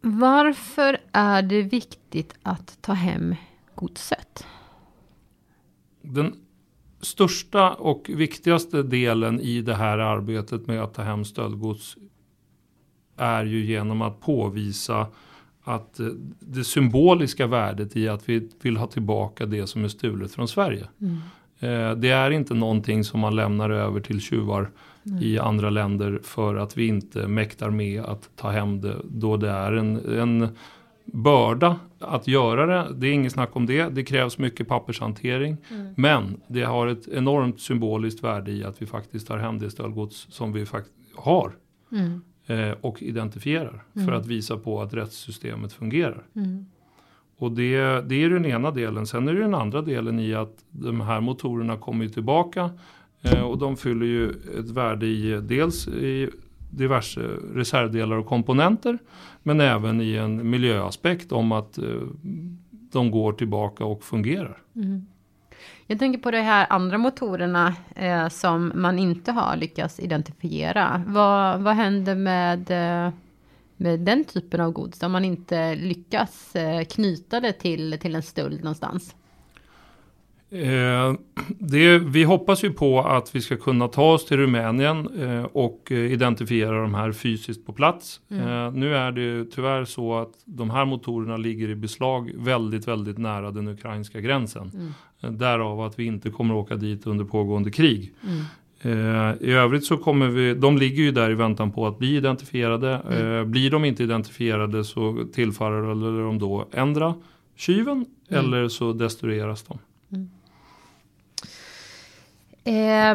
Varför 0.00 0.98
är 1.12 1.42
det 1.42 1.62
viktigt 1.62 2.34
att 2.42 2.78
ta 2.80 2.92
hem 2.92 3.34
godset? 3.74 4.46
Den 6.02 6.34
största 7.06 7.70
och 7.70 8.10
viktigaste 8.14 8.82
delen 8.82 9.40
i 9.40 9.62
det 9.62 9.74
här 9.74 9.98
arbetet 9.98 10.66
med 10.66 10.82
att 10.82 10.94
ta 10.94 11.02
hem 11.02 11.24
stöldgods 11.24 11.96
är 13.16 13.44
ju 13.44 13.64
genom 13.64 14.02
att 14.02 14.20
påvisa 14.20 15.06
att 15.64 16.00
eh, 16.00 16.06
det 16.40 16.64
symboliska 16.64 17.46
värdet 17.46 17.96
i 17.96 18.08
att 18.08 18.28
vi 18.28 18.48
vill 18.62 18.76
ha 18.76 18.86
tillbaka 18.86 19.46
det 19.46 19.66
som 19.66 19.84
är 19.84 19.88
stulet 19.88 20.32
från 20.32 20.48
Sverige. 20.48 20.88
Mm. 21.00 21.16
Eh, 21.58 21.96
det 21.96 22.10
är 22.10 22.30
inte 22.30 22.54
någonting 22.54 23.04
som 23.04 23.20
man 23.20 23.36
lämnar 23.36 23.70
över 23.70 24.00
till 24.00 24.20
tjuvar 24.20 24.70
mm. 25.06 25.22
i 25.22 25.38
andra 25.38 25.70
länder 25.70 26.20
för 26.22 26.56
att 26.56 26.76
vi 26.76 26.86
inte 26.86 27.28
mäktar 27.28 27.70
med 27.70 28.04
att 28.04 28.30
ta 28.36 28.50
hem 28.50 28.80
det 28.80 28.96
då 29.04 29.36
det 29.36 29.50
är 29.50 29.72
en, 29.72 30.18
en 30.18 30.48
börda 31.06 31.76
att 31.98 32.28
göra 32.28 32.66
det. 32.66 32.94
Det 32.94 33.06
är 33.06 33.12
inget 33.12 33.32
snack 33.32 33.56
om 33.56 33.66
det. 33.66 33.88
Det 33.88 34.04
krävs 34.04 34.38
mycket 34.38 34.68
pappershantering. 34.68 35.56
Mm. 35.70 35.94
Men 35.96 36.40
det 36.46 36.62
har 36.62 36.86
ett 36.86 37.08
enormt 37.08 37.60
symboliskt 37.60 38.24
värde 38.24 38.50
i 38.50 38.64
att 38.64 38.82
vi 38.82 38.86
faktiskt 38.86 39.26
tar 39.26 39.38
hem 39.38 39.58
det 39.58 39.70
stöldgods 39.70 40.26
som 40.30 40.52
vi 40.52 40.66
faktiskt 40.66 40.96
har. 41.16 41.52
Mm. 41.92 42.20
Eh, 42.46 42.76
och 42.80 43.02
identifierar. 43.02 43.84
Mm. 43.94 44.06
För 44.06 44.14
att 44.14 44.26
visa 44.26 44.56
på 44.56 44.82
att 44.82 44.94
rättssystemet 44.94 45.72
fungerar. 45.72 46.22
Mm. 46.36 46.66
Och 47.38 47.52
det, 47.52 48.00
det 48.08 48.24
är 48.24 48.30
den 48.30 48.46
ena 48.46 48.70
delen. 48.70 49.06
Sen 49.06 49.28
är 49.28 49.34
det 49.34 49.40
den 49.40 49.54
andra 49.54 49.82
delen 49.82 50.18
i 50.18 50.34
att 50.34 50.64
de 50.70 51.00
här 51.00 51.20
motorerna 51.20 51.76
kommer 51.76 52.08
tillbaka. 52.08 52.70
Eh, 53.22 53.42
och 53.42 53.58
de 53.58 53.76
fyller 53.76 54.06
ju 54.06 54.30
ett 54.30 54.70
värde 54.70 55.06
i 55.06 55.40
dels 55.40 55.88
i 55.88 56.30
diverse 56.76 57.20
reservdelar 57.54 58.16
och 58.16 58.26
komponenter. 58.26 58.98
Men 59.42 59.60
även 59.60 60.00
i 60.00 60.16
en 60.16 60.50
miljöaspekt 60.50 61.32
om 61.32 61.52
att 61.52 61.78
eh, 61.78 61.84
de 62.92 63.10
går 63.10 63.32
tillbaka 63.32 63.84
och 63.84 64.04
fungerar. 64.04 64.58
Mm. 64.76 65.06
Jag 65.86 65.98
tänker 65.98 66.18
på 66.18 66.30
de 66.30 66.40
här 66.40 66.66
andra 66.70 66.98
motorerna 66.98 67.74
eh, 67.96 68.28
som 68.28 68.72
man 68.74 68.98
inte 68.98 69.32
har 69.32 69.56
lyckats 69.56 70.00
identifiera. 70.00 71.02
Vad, 71.06 71.60
vad 71.60 71.74
händer 71.74 72.14
med, 72.14 72.70
eh, 72.70 73.12
med 73.76 74.00
den 74.00 74.24
typen 74.24 74.60
av 74.60 74.72
gods 74.72 75.02
om 75.02 75.12
man 75.12 75.24
inte 75.24 75.74
lyckas 75.74 76.56
eh, 76.56 76.84
knyta 76.84 77.40
det 77.40 77.52
till, 77.52 77.98
till 78.00 78.14
en 78.14 78.22
stöld 78.22 78.60
någonstans? 78.60 79.14
Eh, 80.50 81.14
det, 81.48 81.98
vi 81.98 82.24
hoppas 82.24 82.64
ju 82.64 82.72
på 82.72 83.00
att 83.00 83.34
vi 83.34 83.40
ska 83.40 83.56
kunna 83.56 83.88
ta 83.88 84.12
oss 84.12 84.26
till 84.26 84.36
Rumänien 84.36 85.08
eh, 85.22 85.44
och 85.44 85.92
eh, 85.92 86.12
identifiera 86.12 86.82
de 86.82 86.94
här 86.94 87.12
fysiskt 87.12 87.66
på 87.66 87.72
plats. 87.72 88.20
Mm. 88.30 88.48
Eh, 88.48 88.72
nu 88.72 88.96
är 88.96 89.12
det 89.12 89.44
tyvärr 89.50 89.84
så 89.84 90.14
att 90.14 90.32
de 90.44 90.70
här 90.70 90.84
motorerna 90.84 91.36
ligger 91.36 91.68
i 91.68 91.74
beslag 91.74 92.32
väldigt, 92.36 92.88
väldigt 92.88 93.18
nära 93.18 93.50
den 93.50 93.68
ukrainska 93.68 94.20
gränsen. 94.20 94.70
Mm. 94.74 94.92
Eh, 95.20 95.30
därav 95.30 95.80
att 95.80 95.98
vi 95.98 96.04
inte 96.04 96.30
kommer 96.30 96.54
åka 96.54 96.76
dit 96.76 97.06
under 97.06 97.24
pågående 97.24 97.70
krig. 97.70 98.12
Mm. 98.22 98.44
Eh, 98.82 99.34
I 99.40 99.52
övrigt 99.52 99.84
så 99.84 99.96
kommer 99.96 100.28
vi, 100.28 100.54
de 100.54 100.78
ligger 100.78 101.02
ju 101.02 101.10
där 101.10 101.30
i 101.30 101.34
väntan 101.34 101.72
på 101.72 101.86
att 101.86 101.98
bli 101.98 102.16
identifierade. 102.16 103.00
Mm. 103.10 103.50
blir 103.50 103.70
de 103.70 103.84
inte 103.84 104.02
identifierade 104.02 104.84
så 104.84 105.26
tillfaller 105.34 106.24
de 106.24 106.38
då 106.38 106.68
ändra 106.72 107.14
tjuven 107.56 108.06
mm. 108.28 108.44
eller 108.44 108.68
så 108.68 108.92
destrueras 108.92 109.62
de. 109.62 109.78
Eh, 112.66 113.14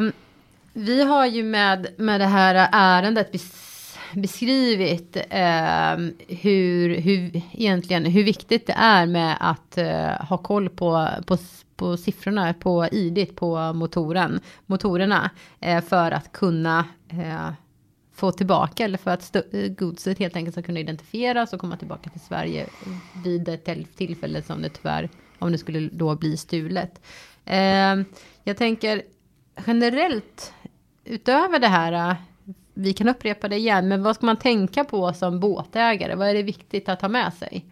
vi 0.74 1.03
har 1.03 1.25
ju 1.25 1.43
med, 1.43 1.88
med 1.98 2.22
det 2.22 2.25
här 2.25 2.70
ärendet 2.72 3.31
bes, 3.31 3.98
beskrivit 4.13 5.15
eh, 5.15 5.98
hur, 6.27 7.01
hur, 7.01 7.41
egentligen, 7.51 8.05
hur 8.05 8.24
viktigt 8.24 8.67
det 8.67 8.74
är 8.74 9.05
med 9.05 9.38
att 9.39 9.77
eh, 9.77 10.25
ha 10.25 10.38
koll 10.38 10.70
på, 10.70 11.08
på, 11.25 11.38
på 11.75 11.98
siffrorna 11.98 12.53
på 12.53 12.88
ID 12.91 13.36
på 13.36 13.74
motoren, 13.74 14.39
motorerna 14.65 15.29
eh, 15.60 15.84
för 15.84 16.12
att 16.12 16.31
kunna 16.31 16.86
eh, 17.10 17.50
få 18.13 18.31
tillbaka 18.31 18.86
eller 18.86 18.98
för 18.98 19.12
att 19.12 19.36
godset 19.77 20.20
helt 20.20 20.36
enkelt 20.36 20.53
ska 20.53 20.62
kunna 20.62 20.79
identifieras 20.79 21.53
och 21.53 21.60
komma 21.60 21.77
tillbaka 21.77 22.10
till 22.10 22.22
Sverige 22.22 22.65
vid 23.24 23.50
ett 23.50 23.96
tillfälle 23.98 24.41
som 24.41 24.62
det 24.62 24.70
tyvärr, 24.70 25.10
om 25.39 25.51
det 25.51 25.58
skulle 25.58 25.89
då 25.91 26.15
bli 26.15 26.38
stulet. 26.38 27.01
Eh, 27.46 27.96
jag 28.43 28.58
tänker 28.58 29.01
generellt 29.67 30.53
utöver 31.05 31.60
det 31.60 31.67
här 31.67 32.10
äh, 32.10 32.15
vi 32.74 32.93
kan 32.93 33.10
upprepa 33.10 33.48
det 33.48 33.55
igen, 33.55 33.88
men 33.88 34.03
vad 34.03 34.15
ska 34.15 34.25
man 34.25 34.38
tänka 34.38 34.84
på 34.84 35.13
som 35.13 35.39
båtägare? 35.39 36.15
Vad 36.15 36.29
är 36.29 36.34
det 36.34 36.43
viktigt 36.43 36.89
att 36.89 37.01
ha 37.01 37.10
med 37.10 37.34
sig? 37.34 37.65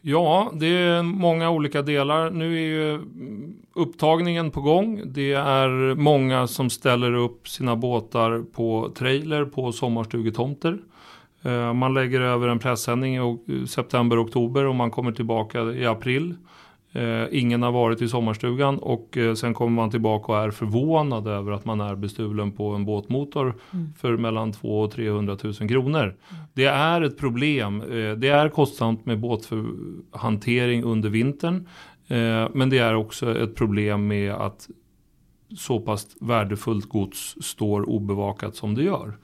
Ja, 0.00 0.52
det 0.54 0.66
är 0.66 1.02
många 1.02 1.50
olika 1.50 1.82
delar. 1.82 2.30
Nu 2.30 2.56
är 2.56 2.66
ju 2.66 3.00
upptagningen 3.72 4.50
på 4.50 4.60
gång. 4.60 5.02
Det 5.04 5.32
är 5.32 5.94
många 5.94 6.46
som 6.46 6.70
ställer 6.70 7.12
upp 7.12 7.48
sina 7.48 7.76
båtar 7.76 8.44
på 8.52 8.92
trailer 8.94 9.44
på 9.44 9.72
sommarstugetomter. 9.72 10.78
Eh, 11.42 11.72
man 11.72 11.94
lägger 11.94 12.20
över 12.20 12.48
en 12.48 12.58
pressändning 12.58 13.40
i 13.46 13.66
september, 13.66 14.24
oktober 14.24 14.64
och 14.64 14.74
man 14.74 14.90
kommer 14.90 15.12
tillbaka 15.12 15.62
i 15.62 15.86
april. 15.86 16.34
Eh, 16.92 17.24
ingen 17.30 17.62
har 17.62 17.72
varit 17.72 18.02
i 18.02 18.08
sommarstugan 18.08 18.78
och 18.78 19.16
eh, 19.16 19.34
sen 19.34 19.54
kommer 19.54 19.72
man 19.72 19.90
tillbaka 19.90 20.32
och 20.32 20.38
är 20.38 20.50
förvånad 20.50 21.26
över 21.26 21.52
att 21.52 21.64
man 21.64 21.80
är 21.80 21.94
bestulen 21.94 22.52
på 22.52 22.70
en 22.70 22.84
båtmotor 22.84 23.54
mm. 23.72 23.92
för 23.98 24.16
mellan 24.16 24.52
200 24.52 24.84
och 24.84 24.92
300 24.92 25.36
000 25.42 25.54
kronor. 25.54 26.16
Det 26.52 26.64
är 26.64 27.02
ett 27.02 27.18
problem. 27.18 27.80
Eh, 27.82 28.12
det 28.16 28.28
är 28.28 28.48
kostsamt 28.48 29.06
med 29.06 29.20
båthantering 29.20 30.84
under 30.84 31.08
vintern. 31.08 31.68
Men 32.52 32.70
det 32.70 32.78
är 32.78 32.94
också 32.94 33.38
ett 33.38 33.54
problem 33.54 34.06
med 34.06 34.32
att 34.32 34.68
så 35.58 35.80
pass 35.80 36.06
värdefullt 36.20 36.88
gods 36.88 37.36
står 37.40 37.88
obevakat 37.88 38.56
som 38.56 38.74
det 38.74 38.82
gör. 38.82 39.14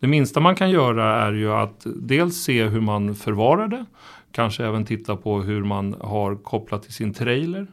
Det 0.00 0.06
minsta 0.06 0.40
man 0.40 0.54
kan 0.54 0.70
göra 0.70 1.22
är 1.22 1.32
ju 1.32 1.52
att 1.52 1.86
dels 1.96 2.36
se 2.36 2.64
hur 2.64 2.80
man 2.80 3.14
förvarar 3.14 3.68
det. 3.68 3.84
Kanske 4.32 4.64
även 4.64 4.84
titta 4.84 5.16
på 5.16 5.42
hur 5.42 5.64
man 5.64 5.96
har 6.00 6.36
kopplat 6.36 6.82
till 6.82 6.92
sin 6.92 7.14
trailer. 7.14 7.66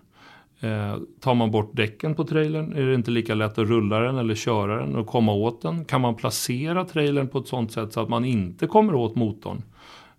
Eh, 0.59 0.97
tar 1.19 1.35
man 1.35 1.51
bort 1.51 1.75
däcken 1.75 2.15
på 2.15 2.23
trailern 2.23 2.73
är 2.73 2.85
det 2.85 2.95
inte 2.95 3.11
lika 3.11 3.35
lätt 3.35 3.57
att 3.57 3.67
rulla 3.67 3.99
den 3.99 4.17
eller 4.17 4.35
köra 4.35 4.79
den 4.79 4.95
och 4.95 5.07
komma 5.07 5.33
åt 5.33 5.61
den. 5.61 5.85
Kan 5.85 6.01
man 6.01 6.15
placera 6.15 6.85
trailern 6.85 7.27
på 7.27 7.37
ett 7.37 7.47
sådant 7.47 7.71
sätt 7.71 7.93
så 7.93 8.01
att 8.01 8.09
man 8.09 8.25
inte 8.25 8.67
kommer 8.67 8.95
åt 8.95 9.15
motorn. 9.15 9.61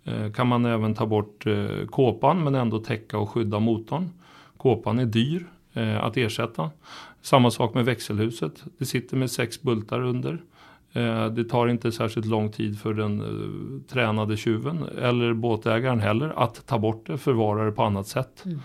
Eh, 0.05 0.33
kan 0.33 0.47
man 0.47 0.65
även 0.65 0.95
ta 0.95 1.07
bort 1.07 1.47
eh, 1.47 1.87
kåpan 1.91 2.45
men 2.45 2.55
ändå 2.55 2.79
täcka 2.79 3.19
och 3.19 3.31
skydda 3.31 3.59
motorn. 3.59 4.11
Kåpan 4.57 4.99
är 4.99 5.07
dyr 5.07 5.47
eh, 5.73 6.05
att 6.05 6.17
ersätta. 6.17 6.71
Samma 7.23 7.51
sak 7.51 7.75
med 7.75 7.85
växelhuset. 7.85 8.65
Det 8.79 8.87
sitter 8.87 9.17
med 9.17 9.31
sex 9.31 9.63
bultar 9.63 10.01
under. 10.01 10.43
Eh, 10.97 11.27
det 11.27 11.45
tar 11.45 11.69
inte 11.69 11.93
särskilt 11.93 12.27
lång 12.27 12.53
tid 12.53 12.81
för 12.81 12.95
den 12.95 13.21
uh, 13.21 13.81
tränade 13.89 14.37
tjuven 14.37 14.85
eller 15.03 15.35
båtägaren 15.35 16.01
heller 16.01 16.33
att 16.37 16.67
ta 16.67 16.79
bort 16.79 17.07
det, 17.07 17.19
förvara 17.19 17.65
det 17.65 17.73
på 17.73 17.83
annat 17.83 18.07
sätt. 18.07 18.45
Mm. 18.45 18.59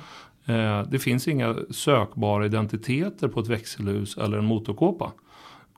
Uh, 0.50 0.89
det 0.89 1.00
finns 1.00 1.27
inga 1.27 1.55
sökbara 1.69 2.45
identiteter 2.45 3.27
på 3.27 3.39
ett 3.39 3.47
växelhus 3.47 4.17
eller 4.17 4.38
en 4.38 4.45
motorkåpa. 4.45 5.11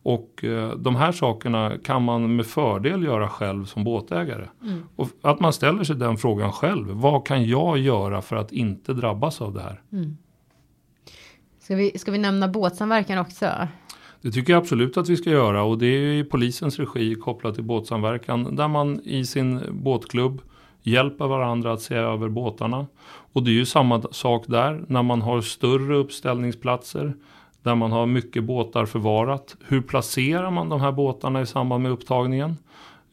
Och 0.05 0.45
de 0.77 0.95
här 0.95 1.11
sakerna 1.11 1.73
kan 1.83 2.03
man 2.03 2.35
med 2.35 2.45
fördel 2.45 3.03
göra 3.03 3.29
själv 3.29 3.65
som 3.65 3.83
båtägare. 3.83 4.47
Mm. 4.61 4.83
Och 4.95 5.09
att 5.21 5.39
man 5.39 5.53
ställer 5.53 5.83
sig 5.83 5.95
den 5.95 6.17
frågan 6.17 6.51
själv. 6.51 6.87
Vad 6.89 7.27
kan 7.27 7.45
jag 7.45 7.77
göra 7.77 8.21
för 8.21 8.35
att 8.35 8.51
inte 8.51 8.93
drabbas 8.93 9.41
av 9.41 9.53
det 9.53 9.61
här? 9.61 9.81
Mm. 9.91 10.17
Ska, 11.59 11.75
vi, 11.75 11.97
ska 11.97 12.11
vi 12.11 12.17
nämna 12.17 12.47
båtsamverkan 12.47 13.17
också? 13.17 13.67
Det 14.23 14.31
tycker 14.31 14.53
jag 14.53 14.61
absolut 14.61 14.97
att 14.97 15.09
vi 15.09 15.17
ska 15.17 15.29
göra 15.29 15.63
och 15.63 15.77
det 15.77 15.85
är 15.85 16.13
i 16.13 16.23
polisens 16.23 16.79
regi 16.79 17.15
kopplat 17.15 17.55
till 17.55 17.63
båtsamverkan 17.63 18.55
där 18.55 18.67
man 18.67 19.01
i 19.03 19.25
sin 19.25 19.61
båtklubb 19.71 20.41
hjälper 20.81 21.27
varandra 21.27 21.73
att 21.73 21.81
se 21.81 21.95
över 21.95 22.29
båtarna. 22.29 22.87
Och 23.05 23.43
det 23.43 23.51
är 23.51 23.53
ju 23.53 23.65
samma 23.65 24.01
sak 24.01 24.43
där 24.47 24.85
när 24.87 25.03
man 25.03 25.21
har 25.21 25.41
större 25.41 25.95
uppställningsplatser 25.95 27.13
där 27.63 27.75
man 27.75 27.91
har 27.91 28.05
mycket 28.05 28.43
båtar 28.43 28.85
förvarat. 28.85 29.55
Hur 29.67 29.81
placerar 29.81 30.51
man 30.51 30.69
de 30.69 30.81
här 30.81 30.91
båtarna 30.91 31.41
i 31.41 31.45
samband 31.45 31.83
med 31.83 31.91
upptagningen? 31.91 32.57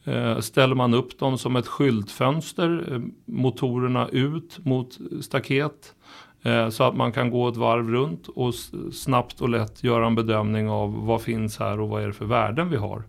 Eh, 0.03 0.39
ställer 0.39 0.75
man 0.75 0.93
upp 0.93 1.19
dem 1.19 1.37
som 1.37 1.55
ett 1.55 1.67
skyltfönster, 1.67 2.93
eh, 2.93 2.99
motorerna 3.25 4.07
ut 4.07 4.65
mot 4.65 4.99
staket? 5.21 5.95
Eh, 6.43 6.69
så 6.69 6.83
att 6.83 6.95
man 6.95 7.11
kan 7.11 7.29
gå 7.29 7.47
ett 7.47 7.57
varv 7.57 7.89
runt 7.89 8.27
och 8.27 8.53
snabbt 8.93 9.41
och 9.41 9.49
lätt 9.49 9.83
göra 9.83 10.07
en 10.07 10.15
bedömning 10.15 10.69
av 10.69 11.05
vad 11.05 11.21
finns 11.21 11.59
här 11.59 11.79
och 11.79 11.89
vad 11.89 12.03
är 12.03 12.07
det 12.07 12.13
för 12.13 12.25
värden 12.25 12.69
vi 12.69 12.77
har. 12.77 13.03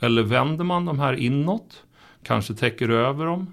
Eller 0.00 0.22
vänder 0.22 0.64
man 0.64 0.84
de 0.84 0.98
här 0.98 1.12
inåt, 1.12 1.84
kanske 2.22 2.54
täcker 2.54 2.88
över 2.88 3.26
dem, 3.26 3.46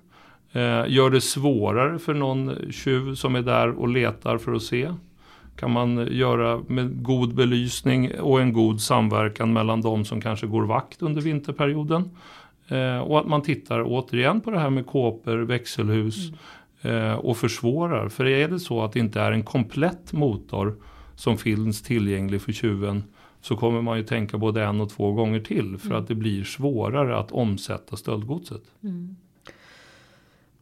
eh, 0.51 0.83
gör 0.87 1.09
det 1.09 1.21
svårare 1.21 1.99
för 1.99 2.13
någon 2.13 2.71
tjuv 2.71 3.15
som 3.15 3.35
är 3.35 3.41
där 3.41 3.69
och 3.69 3.87
letar 3.87 4.37
för 4.37 4.53
att 4.53 4.63
se. 4.63 4.93
Kan 5.55 5.71
man 5.71 6.07
göra 6.11 6.61
med 6.67 7.03
god 7.03 7.35
belysning 7.35 8.19
och 8.19 8.41
en 8.41 8.53
god 8.53 8.81
samverkan 8.81 9.53
mellan 9.53 9.81
de 9.81 10.05
som 10.05 10.21
kanske 10.21 10.47
går 10.47 10.63
vakt 10.63 11.01
under 11.01 11.21
vinterperioden. 11.21 12.09
Eh, 12.67 12.97
och 12.97 13.19
att 13.19 13.27
man 13.27 13.41
tittar 13.41 13.83
återigen 13.85 14.41
på 14.41 14.51
det 14.51 14.59
här 14.59 14.69
med 14.69 14.85
kåpor, 14.85 15.37
växelhus, 15.37 16.27
mm 16.29 16.39
och 17.19 17.37
försvårar. 17.37 18.09
För 18.09 18.25
är 18.25 18.47
det 18.47 18.59
så 18.59 18.83
att 18.83 18.91
det 18.91 18.99
inte 18.99 19.21
är 19.21 19.31
en 19.31 19.43
komplett 19.43 20.13
motor 20.13 20.75
som 21.15 21.37
finns 21.37 21.81
tillgänglig 21.81 22.41
för 22.41 22.51
tjuven 22.51 23.03
så 23.41 23.57
kommer 23.57 23.81
man 23.81 23.97
ju 23.97 24.03
tänka 24.03 24.37
både 24.37 24.63
en 24.63 24.81
och 24.81 24.89
två 24.89 25.11
gånger 25.11 25.39
till 25.39 25.77
för 25.77 25.87
mm. 25.87 26.01
att 26.01 26.07
det 26.07 26.15
blir 26.15 26.43
svårare 26.43 27.17
att 27.17 27.31
omsätta 27.31 27.95
stöldgodset. 27.95 28.61
Mm. 28.83 29.15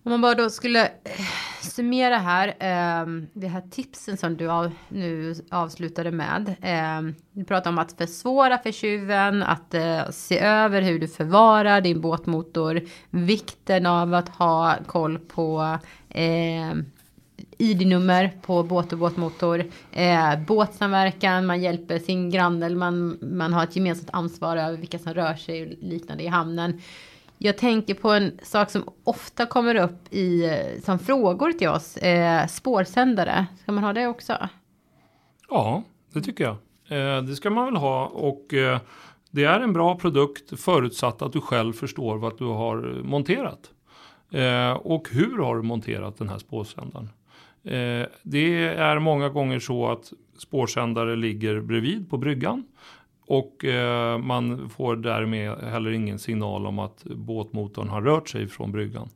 Om 0.04 0.12
man 0.12 0.22
bara 0.22 0.36
då 0.36 0.50
skulle 0.50 0.86
eh, 0.86 1.26
summera 1.62 2.18
här, 2.18 2.48
eh, 2.48 3.08
det 3.34 3.48
här 3.48 3.62
tipsen 3.72 4.18
som 4.18 4.38
du 4.38 4.50
av, 4.52 4.72
nu 4.90 5.36
avslutade 5.52 6.12
med. 6.12 6.56
Eh, 6.62 7.14
du 7.32 7.44
pratar 7.44 7.70
om 7.70 7.78
att 7.78 7.98
försvåra 7.98 8.58
för 8.58 8.72
tjuven, 8.72 9.44
att 9.44 9.74
eh, 9.74 10.10
se 10.10 10.40
över 10.40 10.82
hur 10.82 11.00
du 11.00 11.08
förvarar 11.08 11.82
din 11.82 12.02
båtmotor, 12.02 12.82
vikten 13.10 13.86
av 13.86 14.14
att 14.14 14.30
ha 14.30 14.76
koll 14.88 15.20
på 15.20 15.78
eh, 16.10 16.74
ID-nummer 17.58 18.32
på 18.42 18.64
båt 18.64 18.94
och 18.94 19.00
båtmotor, 19.00 19.66
eh, 19.92 20.40
båtsamverkan, 20.48 21.46
man 21.46 21.62
hjälper 21.62 22.00
sin 22.00 22.30
granne, 22.30 22.70
man, 22.70 23.18
man 23.22 23.54
har 23.54 23.64
ett 23.64 23.76
gemensamt 23.76 24.10
ansvar 24.14 24.58
över 24.58 24.78
vilka 24.78 25.00
som 25.00 25.14
rör 25.14 25.36
sig 25.36 25.64
och 25.64 25.74
liknande 25.82 26.24
i 26.24 26.28
hamnen. 26.28 26.82
Jag 27.44 27.58
tänker 27.58 27.94
på 27.94 28.10
en 28.10 28.40
sak 28.44 28.70
som 28.70 28.84
ofta 29.04 29.46
kommer 29.46 29.76
upp 29.76 30.14
i, 30.14 30.50
som 30.84 31.00
frågor 31.00 31.52
till 31.52 31.68
oss. 31.68 31.98
Eh, 31.98 32.48
spårsändare, 32.48 33.46
ska 33.62 33.72
man 33.72 33.84
ha 33.84 33.94
det 33.94 34.08
också? 34.08 34.50
Ja, 35.50 35.84
det 36.14 36.22
tycker 36.22 36.44
jag. 36.44 36.56
Eh, 36.88 37.24
det 37.24 37.36
ska 37.36 37.50
man 37.50 37.66
väl 37.66 37.76
ha 37.76 38.06
och 38.06 38.54
eh, 38.54 38.80
det 39.32 39.44
är 39.44 39.60
en 39.60 39.74
bra 39.74 39.98
produkt 39.98 40.60
förutsatt 40.60 41.22
att 41.22 41.34
du 41.34 41.42
själv 41.42 41.74
förstår 41.74 42.18
vad 42.18 42.38
du 42.38 42.46
har 42.46 43.04
monterat. 43.04 43.72
Eh, 44.32 44.72
och 44.72 45.10
hur 45.12 45.38
har 45.38 45.56
du 45.56 45.62
monterat 45.62 46.18
den 46.18 46.30
här 46.30 46.40
spårsändaren? 46.40 47.10
Eh, 47.64 48.08
det 48.24 48.68
är 48.68 49.00
många 49.00 49.30
gånger 49.30 49.60
så 49.60 49.92
att 49.92 50.14
spårsändare 50.38 51.16
ligger 51.16 51.62
bredvid 51.62 52.10
på 52.10 52.18
bryggan 52.18 52.64
och 53.28 53.66
eh, 53.66 54.18
man 54.18 54.70
får 54.70 54.96
därmed 54.96 55.58
heller 55.58 55.92
ingen 55.92 56.20
signal 56.20 56.66
om 56.66 56.80
att 56.80 57.04
båtmotorn 57.04 57.90
har 57.90 58.02
rört 58.02 58.30
sig 58.30 58.48
från 58.48 58.72
bryggan. 58.72 59.10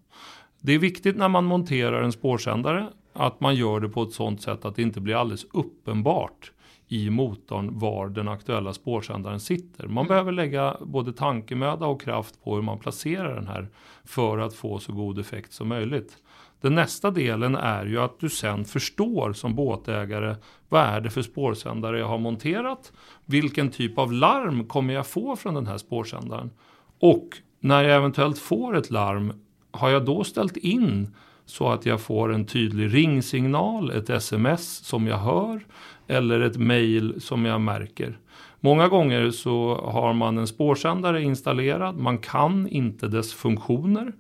Det 0.62 0.74
är 0.74 0.80
viktigt 0.80 1.18
när 1.18 1.30
man 1.30 1.46
monterar 1.46 2.04
en 2.04 2.12
spårsändare 2.12 2.88
att 3.14 3.40
man 3.40 3.56
gör 3.56 3.80
det 3.80 3.90
på 3.90 4.04
ett 4.04 4.12
sådant 4.12 4.42
sätt 4.42 4.66
att 4.66 4.76
det 4.76 4.82
inte 4.82 5.02
blir 5.02 5.16
alldeles 5.16 5.46
uppenbart 5.54 6.52
i 6.88 7.10
motorn 7.10 7.80
var 7.80 8.10
den 8.10 8.28
aktuella 8.28 8.74
spårsändaren 8.74 9.40
sitter. 9.40 9.88
Man 9.88 9.98
mm. 9.98 10.08
behöver 10.08 10.32
lägga 10.32 10.78
både 10.82 11.14
tankemöda 11.14 11.86
och 11.86 12.02
kraft 12.02 12.44
på 12.44 12.56
hur 12.56 12.62
man 12.62 12.80
placerar 12.80 13.36
den 13.36 13.48
här 13.48 13.68
för 14.04 14.38
att 14.38 14.54
få 14.54 14.80
så 14.80 14.94
god 14.94 15.20
effekt 15.20 15.54
som 15.54 15.68
möjligt. 15.68 16.18
Den 16.62 16.76
nästa 16.76 17.12
delen 17.12 17.56
är 17.56 17.86
ju 17.86 18.00
att 18.00 18.20
du 18.20 18.30
sen 18.30 18.66
förstår 18.66 19.34
som 19.34 19.56
båtägare 19.56 20.36
vad 20.70 20.82
är 20.82 21.02
det 21.02 21.10
för 21.10 21.22
spårsändare 21.22 22.00
jag 22.00 22.08
har 22.08 22.18
monterat? 22.18 22.92
Vilken 23.26 23.70
typ 23.70 23.98
av 23.98 24.14
larm 24.14 24.68
kommer 24.68 24.94
jag 24.94 25.08
få 25.08 25.36
från 25.36 25.54
den 25.54 25.68
här 25.68 25.78
spårsändaren? 25.78 26.52
Och 27.00 27.28
när 27.60 27.84
jag 27.84 27.98
eventuellt 27.98 28.38
får 28.38 28.78
ett 28.78 28.92
larm, 28.92 29.34
har 29.72 29.90
jag 29.90 30.06
då 30.06 30.24
ställt 30.24 30.58
in 30.58 31.16
så 31.46 31.70
att 31.70 31.86
jag 31.86 32.02
får 32.02 32.34
en 32.34 32.46
tydlig 32.46 32.94
ringsignal, 32.94 33.92
ett 33.92 34.10
sms 34.10 34.78
som 34.78 35.08
jag 35.08 35.18
hör 35.18 35.66
eller 36.08 36.40
ett 36.40 36.58
mail 36.58 37.22
som 37.22 37.46
jag 37.46 37.62
märker. 37.62 38.18
Många 38.60 38.88
gånger 38.88 39.32
så 39.32 39.76
har 39.76 40.14
man 40.14 40.38
en 40.38 40.48
spårsändare 40.48 41.22
installerad, 41.22 41.98
man 41.98 42.18
kan 42.18 42.68
inte 42.68 43.08
dess 43.08 43.34
funktioner 43.34 44.14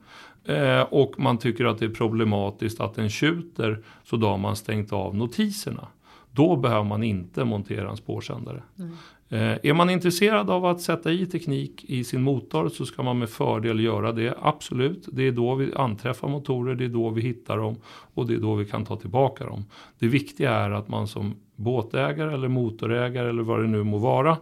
eh, 0.45 0.81
och 0.81 1.19
man 1.19 1.37
tycker 1.37 1.65
att 1.65 1.79
det 1.79 1.85
är 1.85 1.89
problematiskt 1.89 2.81
att 2.81 2.95
den 2.95 3.09
tjuter 3.09 3.83
så 4.03 4.17
då 4.17 4.27
har 4.27 4.37
man 4.37 4.55
stängt 4.55 4.93
av 4.93 5.15
notiserna. 5.15 5.87
Då 6.31 6.55
behöver 6.55 6.83
man 6.83 7.03
inte 7.03 7.43
montera 7.43 7.89
en 7.89 7.97
spårsändare. 7.97 8.63
Mm. 8.79 8.91
Eh, 9.29 9.57
är 9.63 9.73
man 9.73 9.89
intresserad 9.89 10.49
av 10.49 10.65
att 10.65 10.81
sätta 10.81 11.11
i 11.11 11.25
teknik 11.25 11.83
i 11.83 12.03
sin 12.03 12.21
motor 12.21 12.69
så 12.69 12.85
ska 12.85 13.03
man 13.03 13.19
med 13.19 13.29
fördel 13.29 13.79
göra 13.79 14.11
det. 14.11 14.37
Absolut, 14.41 15.07
det 15.11 15.27
är 15.27 15.31
då 15.31 15.55
vi 15.55 15.73
anträffar 15.75 16.27
motorer, 16.27 16.75
det 16.75 16.85
är 16.85 16.89
då 16.89 17.09
vi 17.09 17.21
hittar 17.21 17.57
dem 17.57 17.75
och 18.13 18.27
det 18.27 18.33
är 18.33 18.37
då 18.37 18.55
vi 18.55 18.65
kan 18.65 18.85
ta 18.85 18.95
tillbaka 18.95 19.45
dem. 19.45 19.65
Det 19.99 20.07
viktiga 20.07 20.51
är 20.51 20.71
att 20.71 20.87
man 20.87 21.07
som 21.07 21.35
båtägare 21.55 22.33
eller 22.33 22.47
motorägare 22.47 23.29
eller 23.29 23.43
vad 23.43 23.61
det 23.61 23.67
nu 23.67 23.83
må 23.83 23.97
vara 23.97 24.37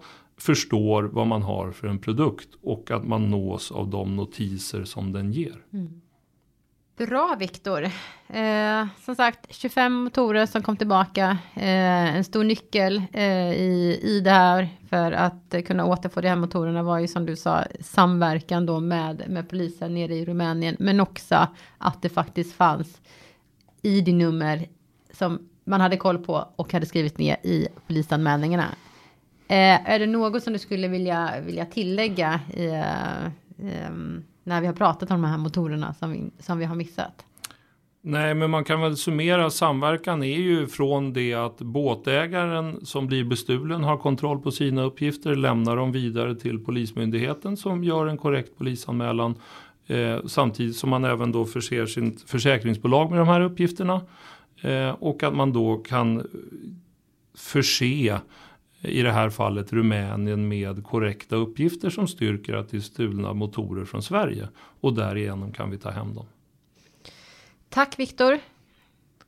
förstår 0.46 1.04
vad 1.04 1.28
man 1.28 1.42
har 1.42 1.72
för 1.72 1.88
en 1.88 2.00
produkt 2.00 2.50
och 2.62 2.92
att 2.92 3.08
man 3.08 3.30
nås 3.30 3.72
av 3.72 3.90
de 3.90 4.16
notiser 4.16 4.84
som 4.84 5.12
den 5.12 5.32
ger. 5.32 5.66
Mm. 5.74 6.02
Bra 6.98 7.36
Viktor. 7.40 7.84
Eh, 8.28 8.88
som 9.06 9.16
sagt 9.16 9.56
25 9.56 9.94
motorer 9.94 10.46
som 10.46 10.62
kom 10.64 10.78
tillbaka. 10.78 11.38
Eh, 11.56 12.16
en 12.16 12.24
stor 12.24 12.44
nyckel 12.44 13.04
eh, 13.14 13.54
i, 13.54 14.00
i 14.04 14.22
det 14.24 14.32
här 14.32 14.70
för 14.90 15.12
att 15.12 15.56
kunna 15.68 15.86
återfå 15.86 16.22
de 16.22 16.28
här 16.28 16.36
motorerna 16.36 16.84
var 16.84 17.00
ju 17.00 17.08
som 17.08 17.26
du 17.26 17.36
sa 17.36 17.64
samverkan 17.82 18.66
då 18.66 18.80
med, 18.80 19.24
med 19.30 19.50
polisen 19.50 19.94
nere 19.94 20.16
i 20.16 20.26
Rumänien. 20.26 20.76
Men 20.80 21.00
också 21.00 21.48
att 21.78 22.02
det 22.02 22.10
faktiskt 22.10 22.54
fanns 22.54 23.02
ID-nummer 23.82 24.68
som 25.14 25.50
man 25.64 25.82
hade 25.82 25.98
koll 25.98 26.18
på 26.18 26.48
och 26.56 26.74
hade 26.74 26.86
skrivit 26.86 27.18
ner 27.18 27.38
i 27.44 27.68
polisanmälningarna. 27.88 28.68
Eh, 29.48 29.90
är 29.90 30.00
det 30.00 30.08
något 30.08 30.44
som 30.44 30.54
du 30.54 30.60
skulle 30.60 30.88
vilja, 30.88 31.34
vilja 31.46 31.66
tillägga 31.66 32.40
i, 32.54 32.66
eh, 32.66 33.26
ehm, 33.26 34.24
när 34.44 34.62
vi 34.62 34.68
har 34.68 34.74
pratat 34.74 35.12
om 35.12 35.22
de 35.22 35.28
här 35.28 35.38
motorerna 35.38 35.94
som 35.94 36.12
vi, 36.12 36.32
som 36.40 36.58
vi 36.58 36.66
har 36.66 36.76
missat? 36.76 37.26
Nej, 38.06 38.34
men 38.34 38.50
man 38.50 38.64
kan 38.64 38.82
väl 38.82 38.98
summera 38.98 39.50
samverkan 39.50 40.24
är 40.24 40.38
ju 40.38 40.68
från 40.68 41.14
det 41.14 41.34
att 41.34 41.58
båtägaren 41.58 42.86
som 42.86 43.08
blir 43.08 43.24
bestulen 43.24 43.84
har 43.84 43.98
kontroll 43.98 44.40
på 44.40 44.52
sina 44.52 44.84
uppgifter, 44.84 45.36
lämnar 45.36 45.76
dem 45.76 45.92
vidare 45.92 46.36
till 46.36 46.60
Polismyndigheten 46.60 47.58
som 47.58 47.84
gör 47.84 48.08
en 48.08 48.18
korrekt 48.18 48.58
polisanmälan. 48.58 49.36
Eh, 49.88 50.18
samtidigt 50.26 50.76
som 50.76 50.90
man 50.90 51.06
även 51.06 51.32
då 51.32 51.46
förser 51.46 51.86
sitt 51.86 52.22
försäkringsbolag 52.22 53.10
med 53.10 53.20
de 53.20 53.28
här 53.28 53.42
uppgifterna. 53.42 54.02
Eh, 54.62 54.90
och 54.90 55.24
att 55.24 55.36
man 55.36 55.54
då 55.54 55.78
kan 55.78 56.28
förse 57.38 58.20
i 58.84 59.02
det 59.02 59.12
här 59.12 59.30
fallet 59.30 59.74
Rumänien 59.74 60.48
med 60.48 60.84
korrekta 60.84 61.36
uppgifter 61.36 61.90
som 61.90 62.08
styrker 62.08 62.54
att 62.54 62.70
det 62.70 62.78
är 62.78 62.82
stulna 62.82 63.34
motorer 63.34 63.86
från 63.86 64.04
Sverige. 64.04 64.48
Och 64.56 64.94
därigenom 64.94 65.52
kan 65.52 65.72
vi 65.72 65.78
ta 65.78 65.90
hem 65.90 66.14
dem. 66.16 66.26
Tack 67.70 68.00
Viktor. 68.00 68.40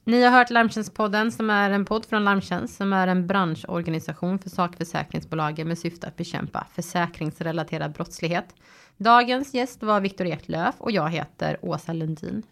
Ni 0.04 0.24
har 0.24 0.32
hört 0.32 0.50
Larmtjänstpodden 0.50 1.32
som 1.32 1.50
är 1.50 1.70
en 1.70 1.86
podd 1.86 2.06
från 2.06 2.24
Larmtjänst 2.24 2.78
som 2.78 2.94
är 2.94 3.08
en 3.08 3.28
branschorganisation 3.28 4.40
för 4.40 4.50
sakförsäkringsbolagen 4.50 5.68
med 5.68 5.78
syfte 5.78 6.08
att 6.08 6.18
bekämpa 6.18 6.68
försäkringsrelaterad 6.74 7.94
brottslighet. 7.94 8.56
Dagens 8.98 9.54
gäst 9.54 9.84
var 9.84 10.02
Viktor 10.02 10.28
Eklöf 10.28 10.76
och 10.78 10.92
jag 10.92 11.10
heter 11.10 11.58
Åsa 11.62 11.94
Lundin. 11.94 12.44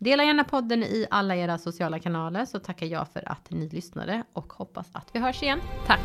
Dela 0.00 0.24
gärna 0.24 0.44
podden 0.44 0.82
i 0.82 1.06
alla 1.10 1.36
era 1.36 1.58
sociala 1.58 1.98
kanaler 1.98 2.44
så 2.44 2.58
tackar 2.58 2.86
jag 2.86 3.08
för 3.08 3.28
att 3.28 3.50
ni 3.50 3.68
lyssnade 3.68 4.22
och 4.32 4.52
hoppas 4.52 4.86
att 4.92 5.08
vi 5.12 5.20
hörs 5.20 5.42
igen. 5.42 5.60
Tack! 5.86 6.00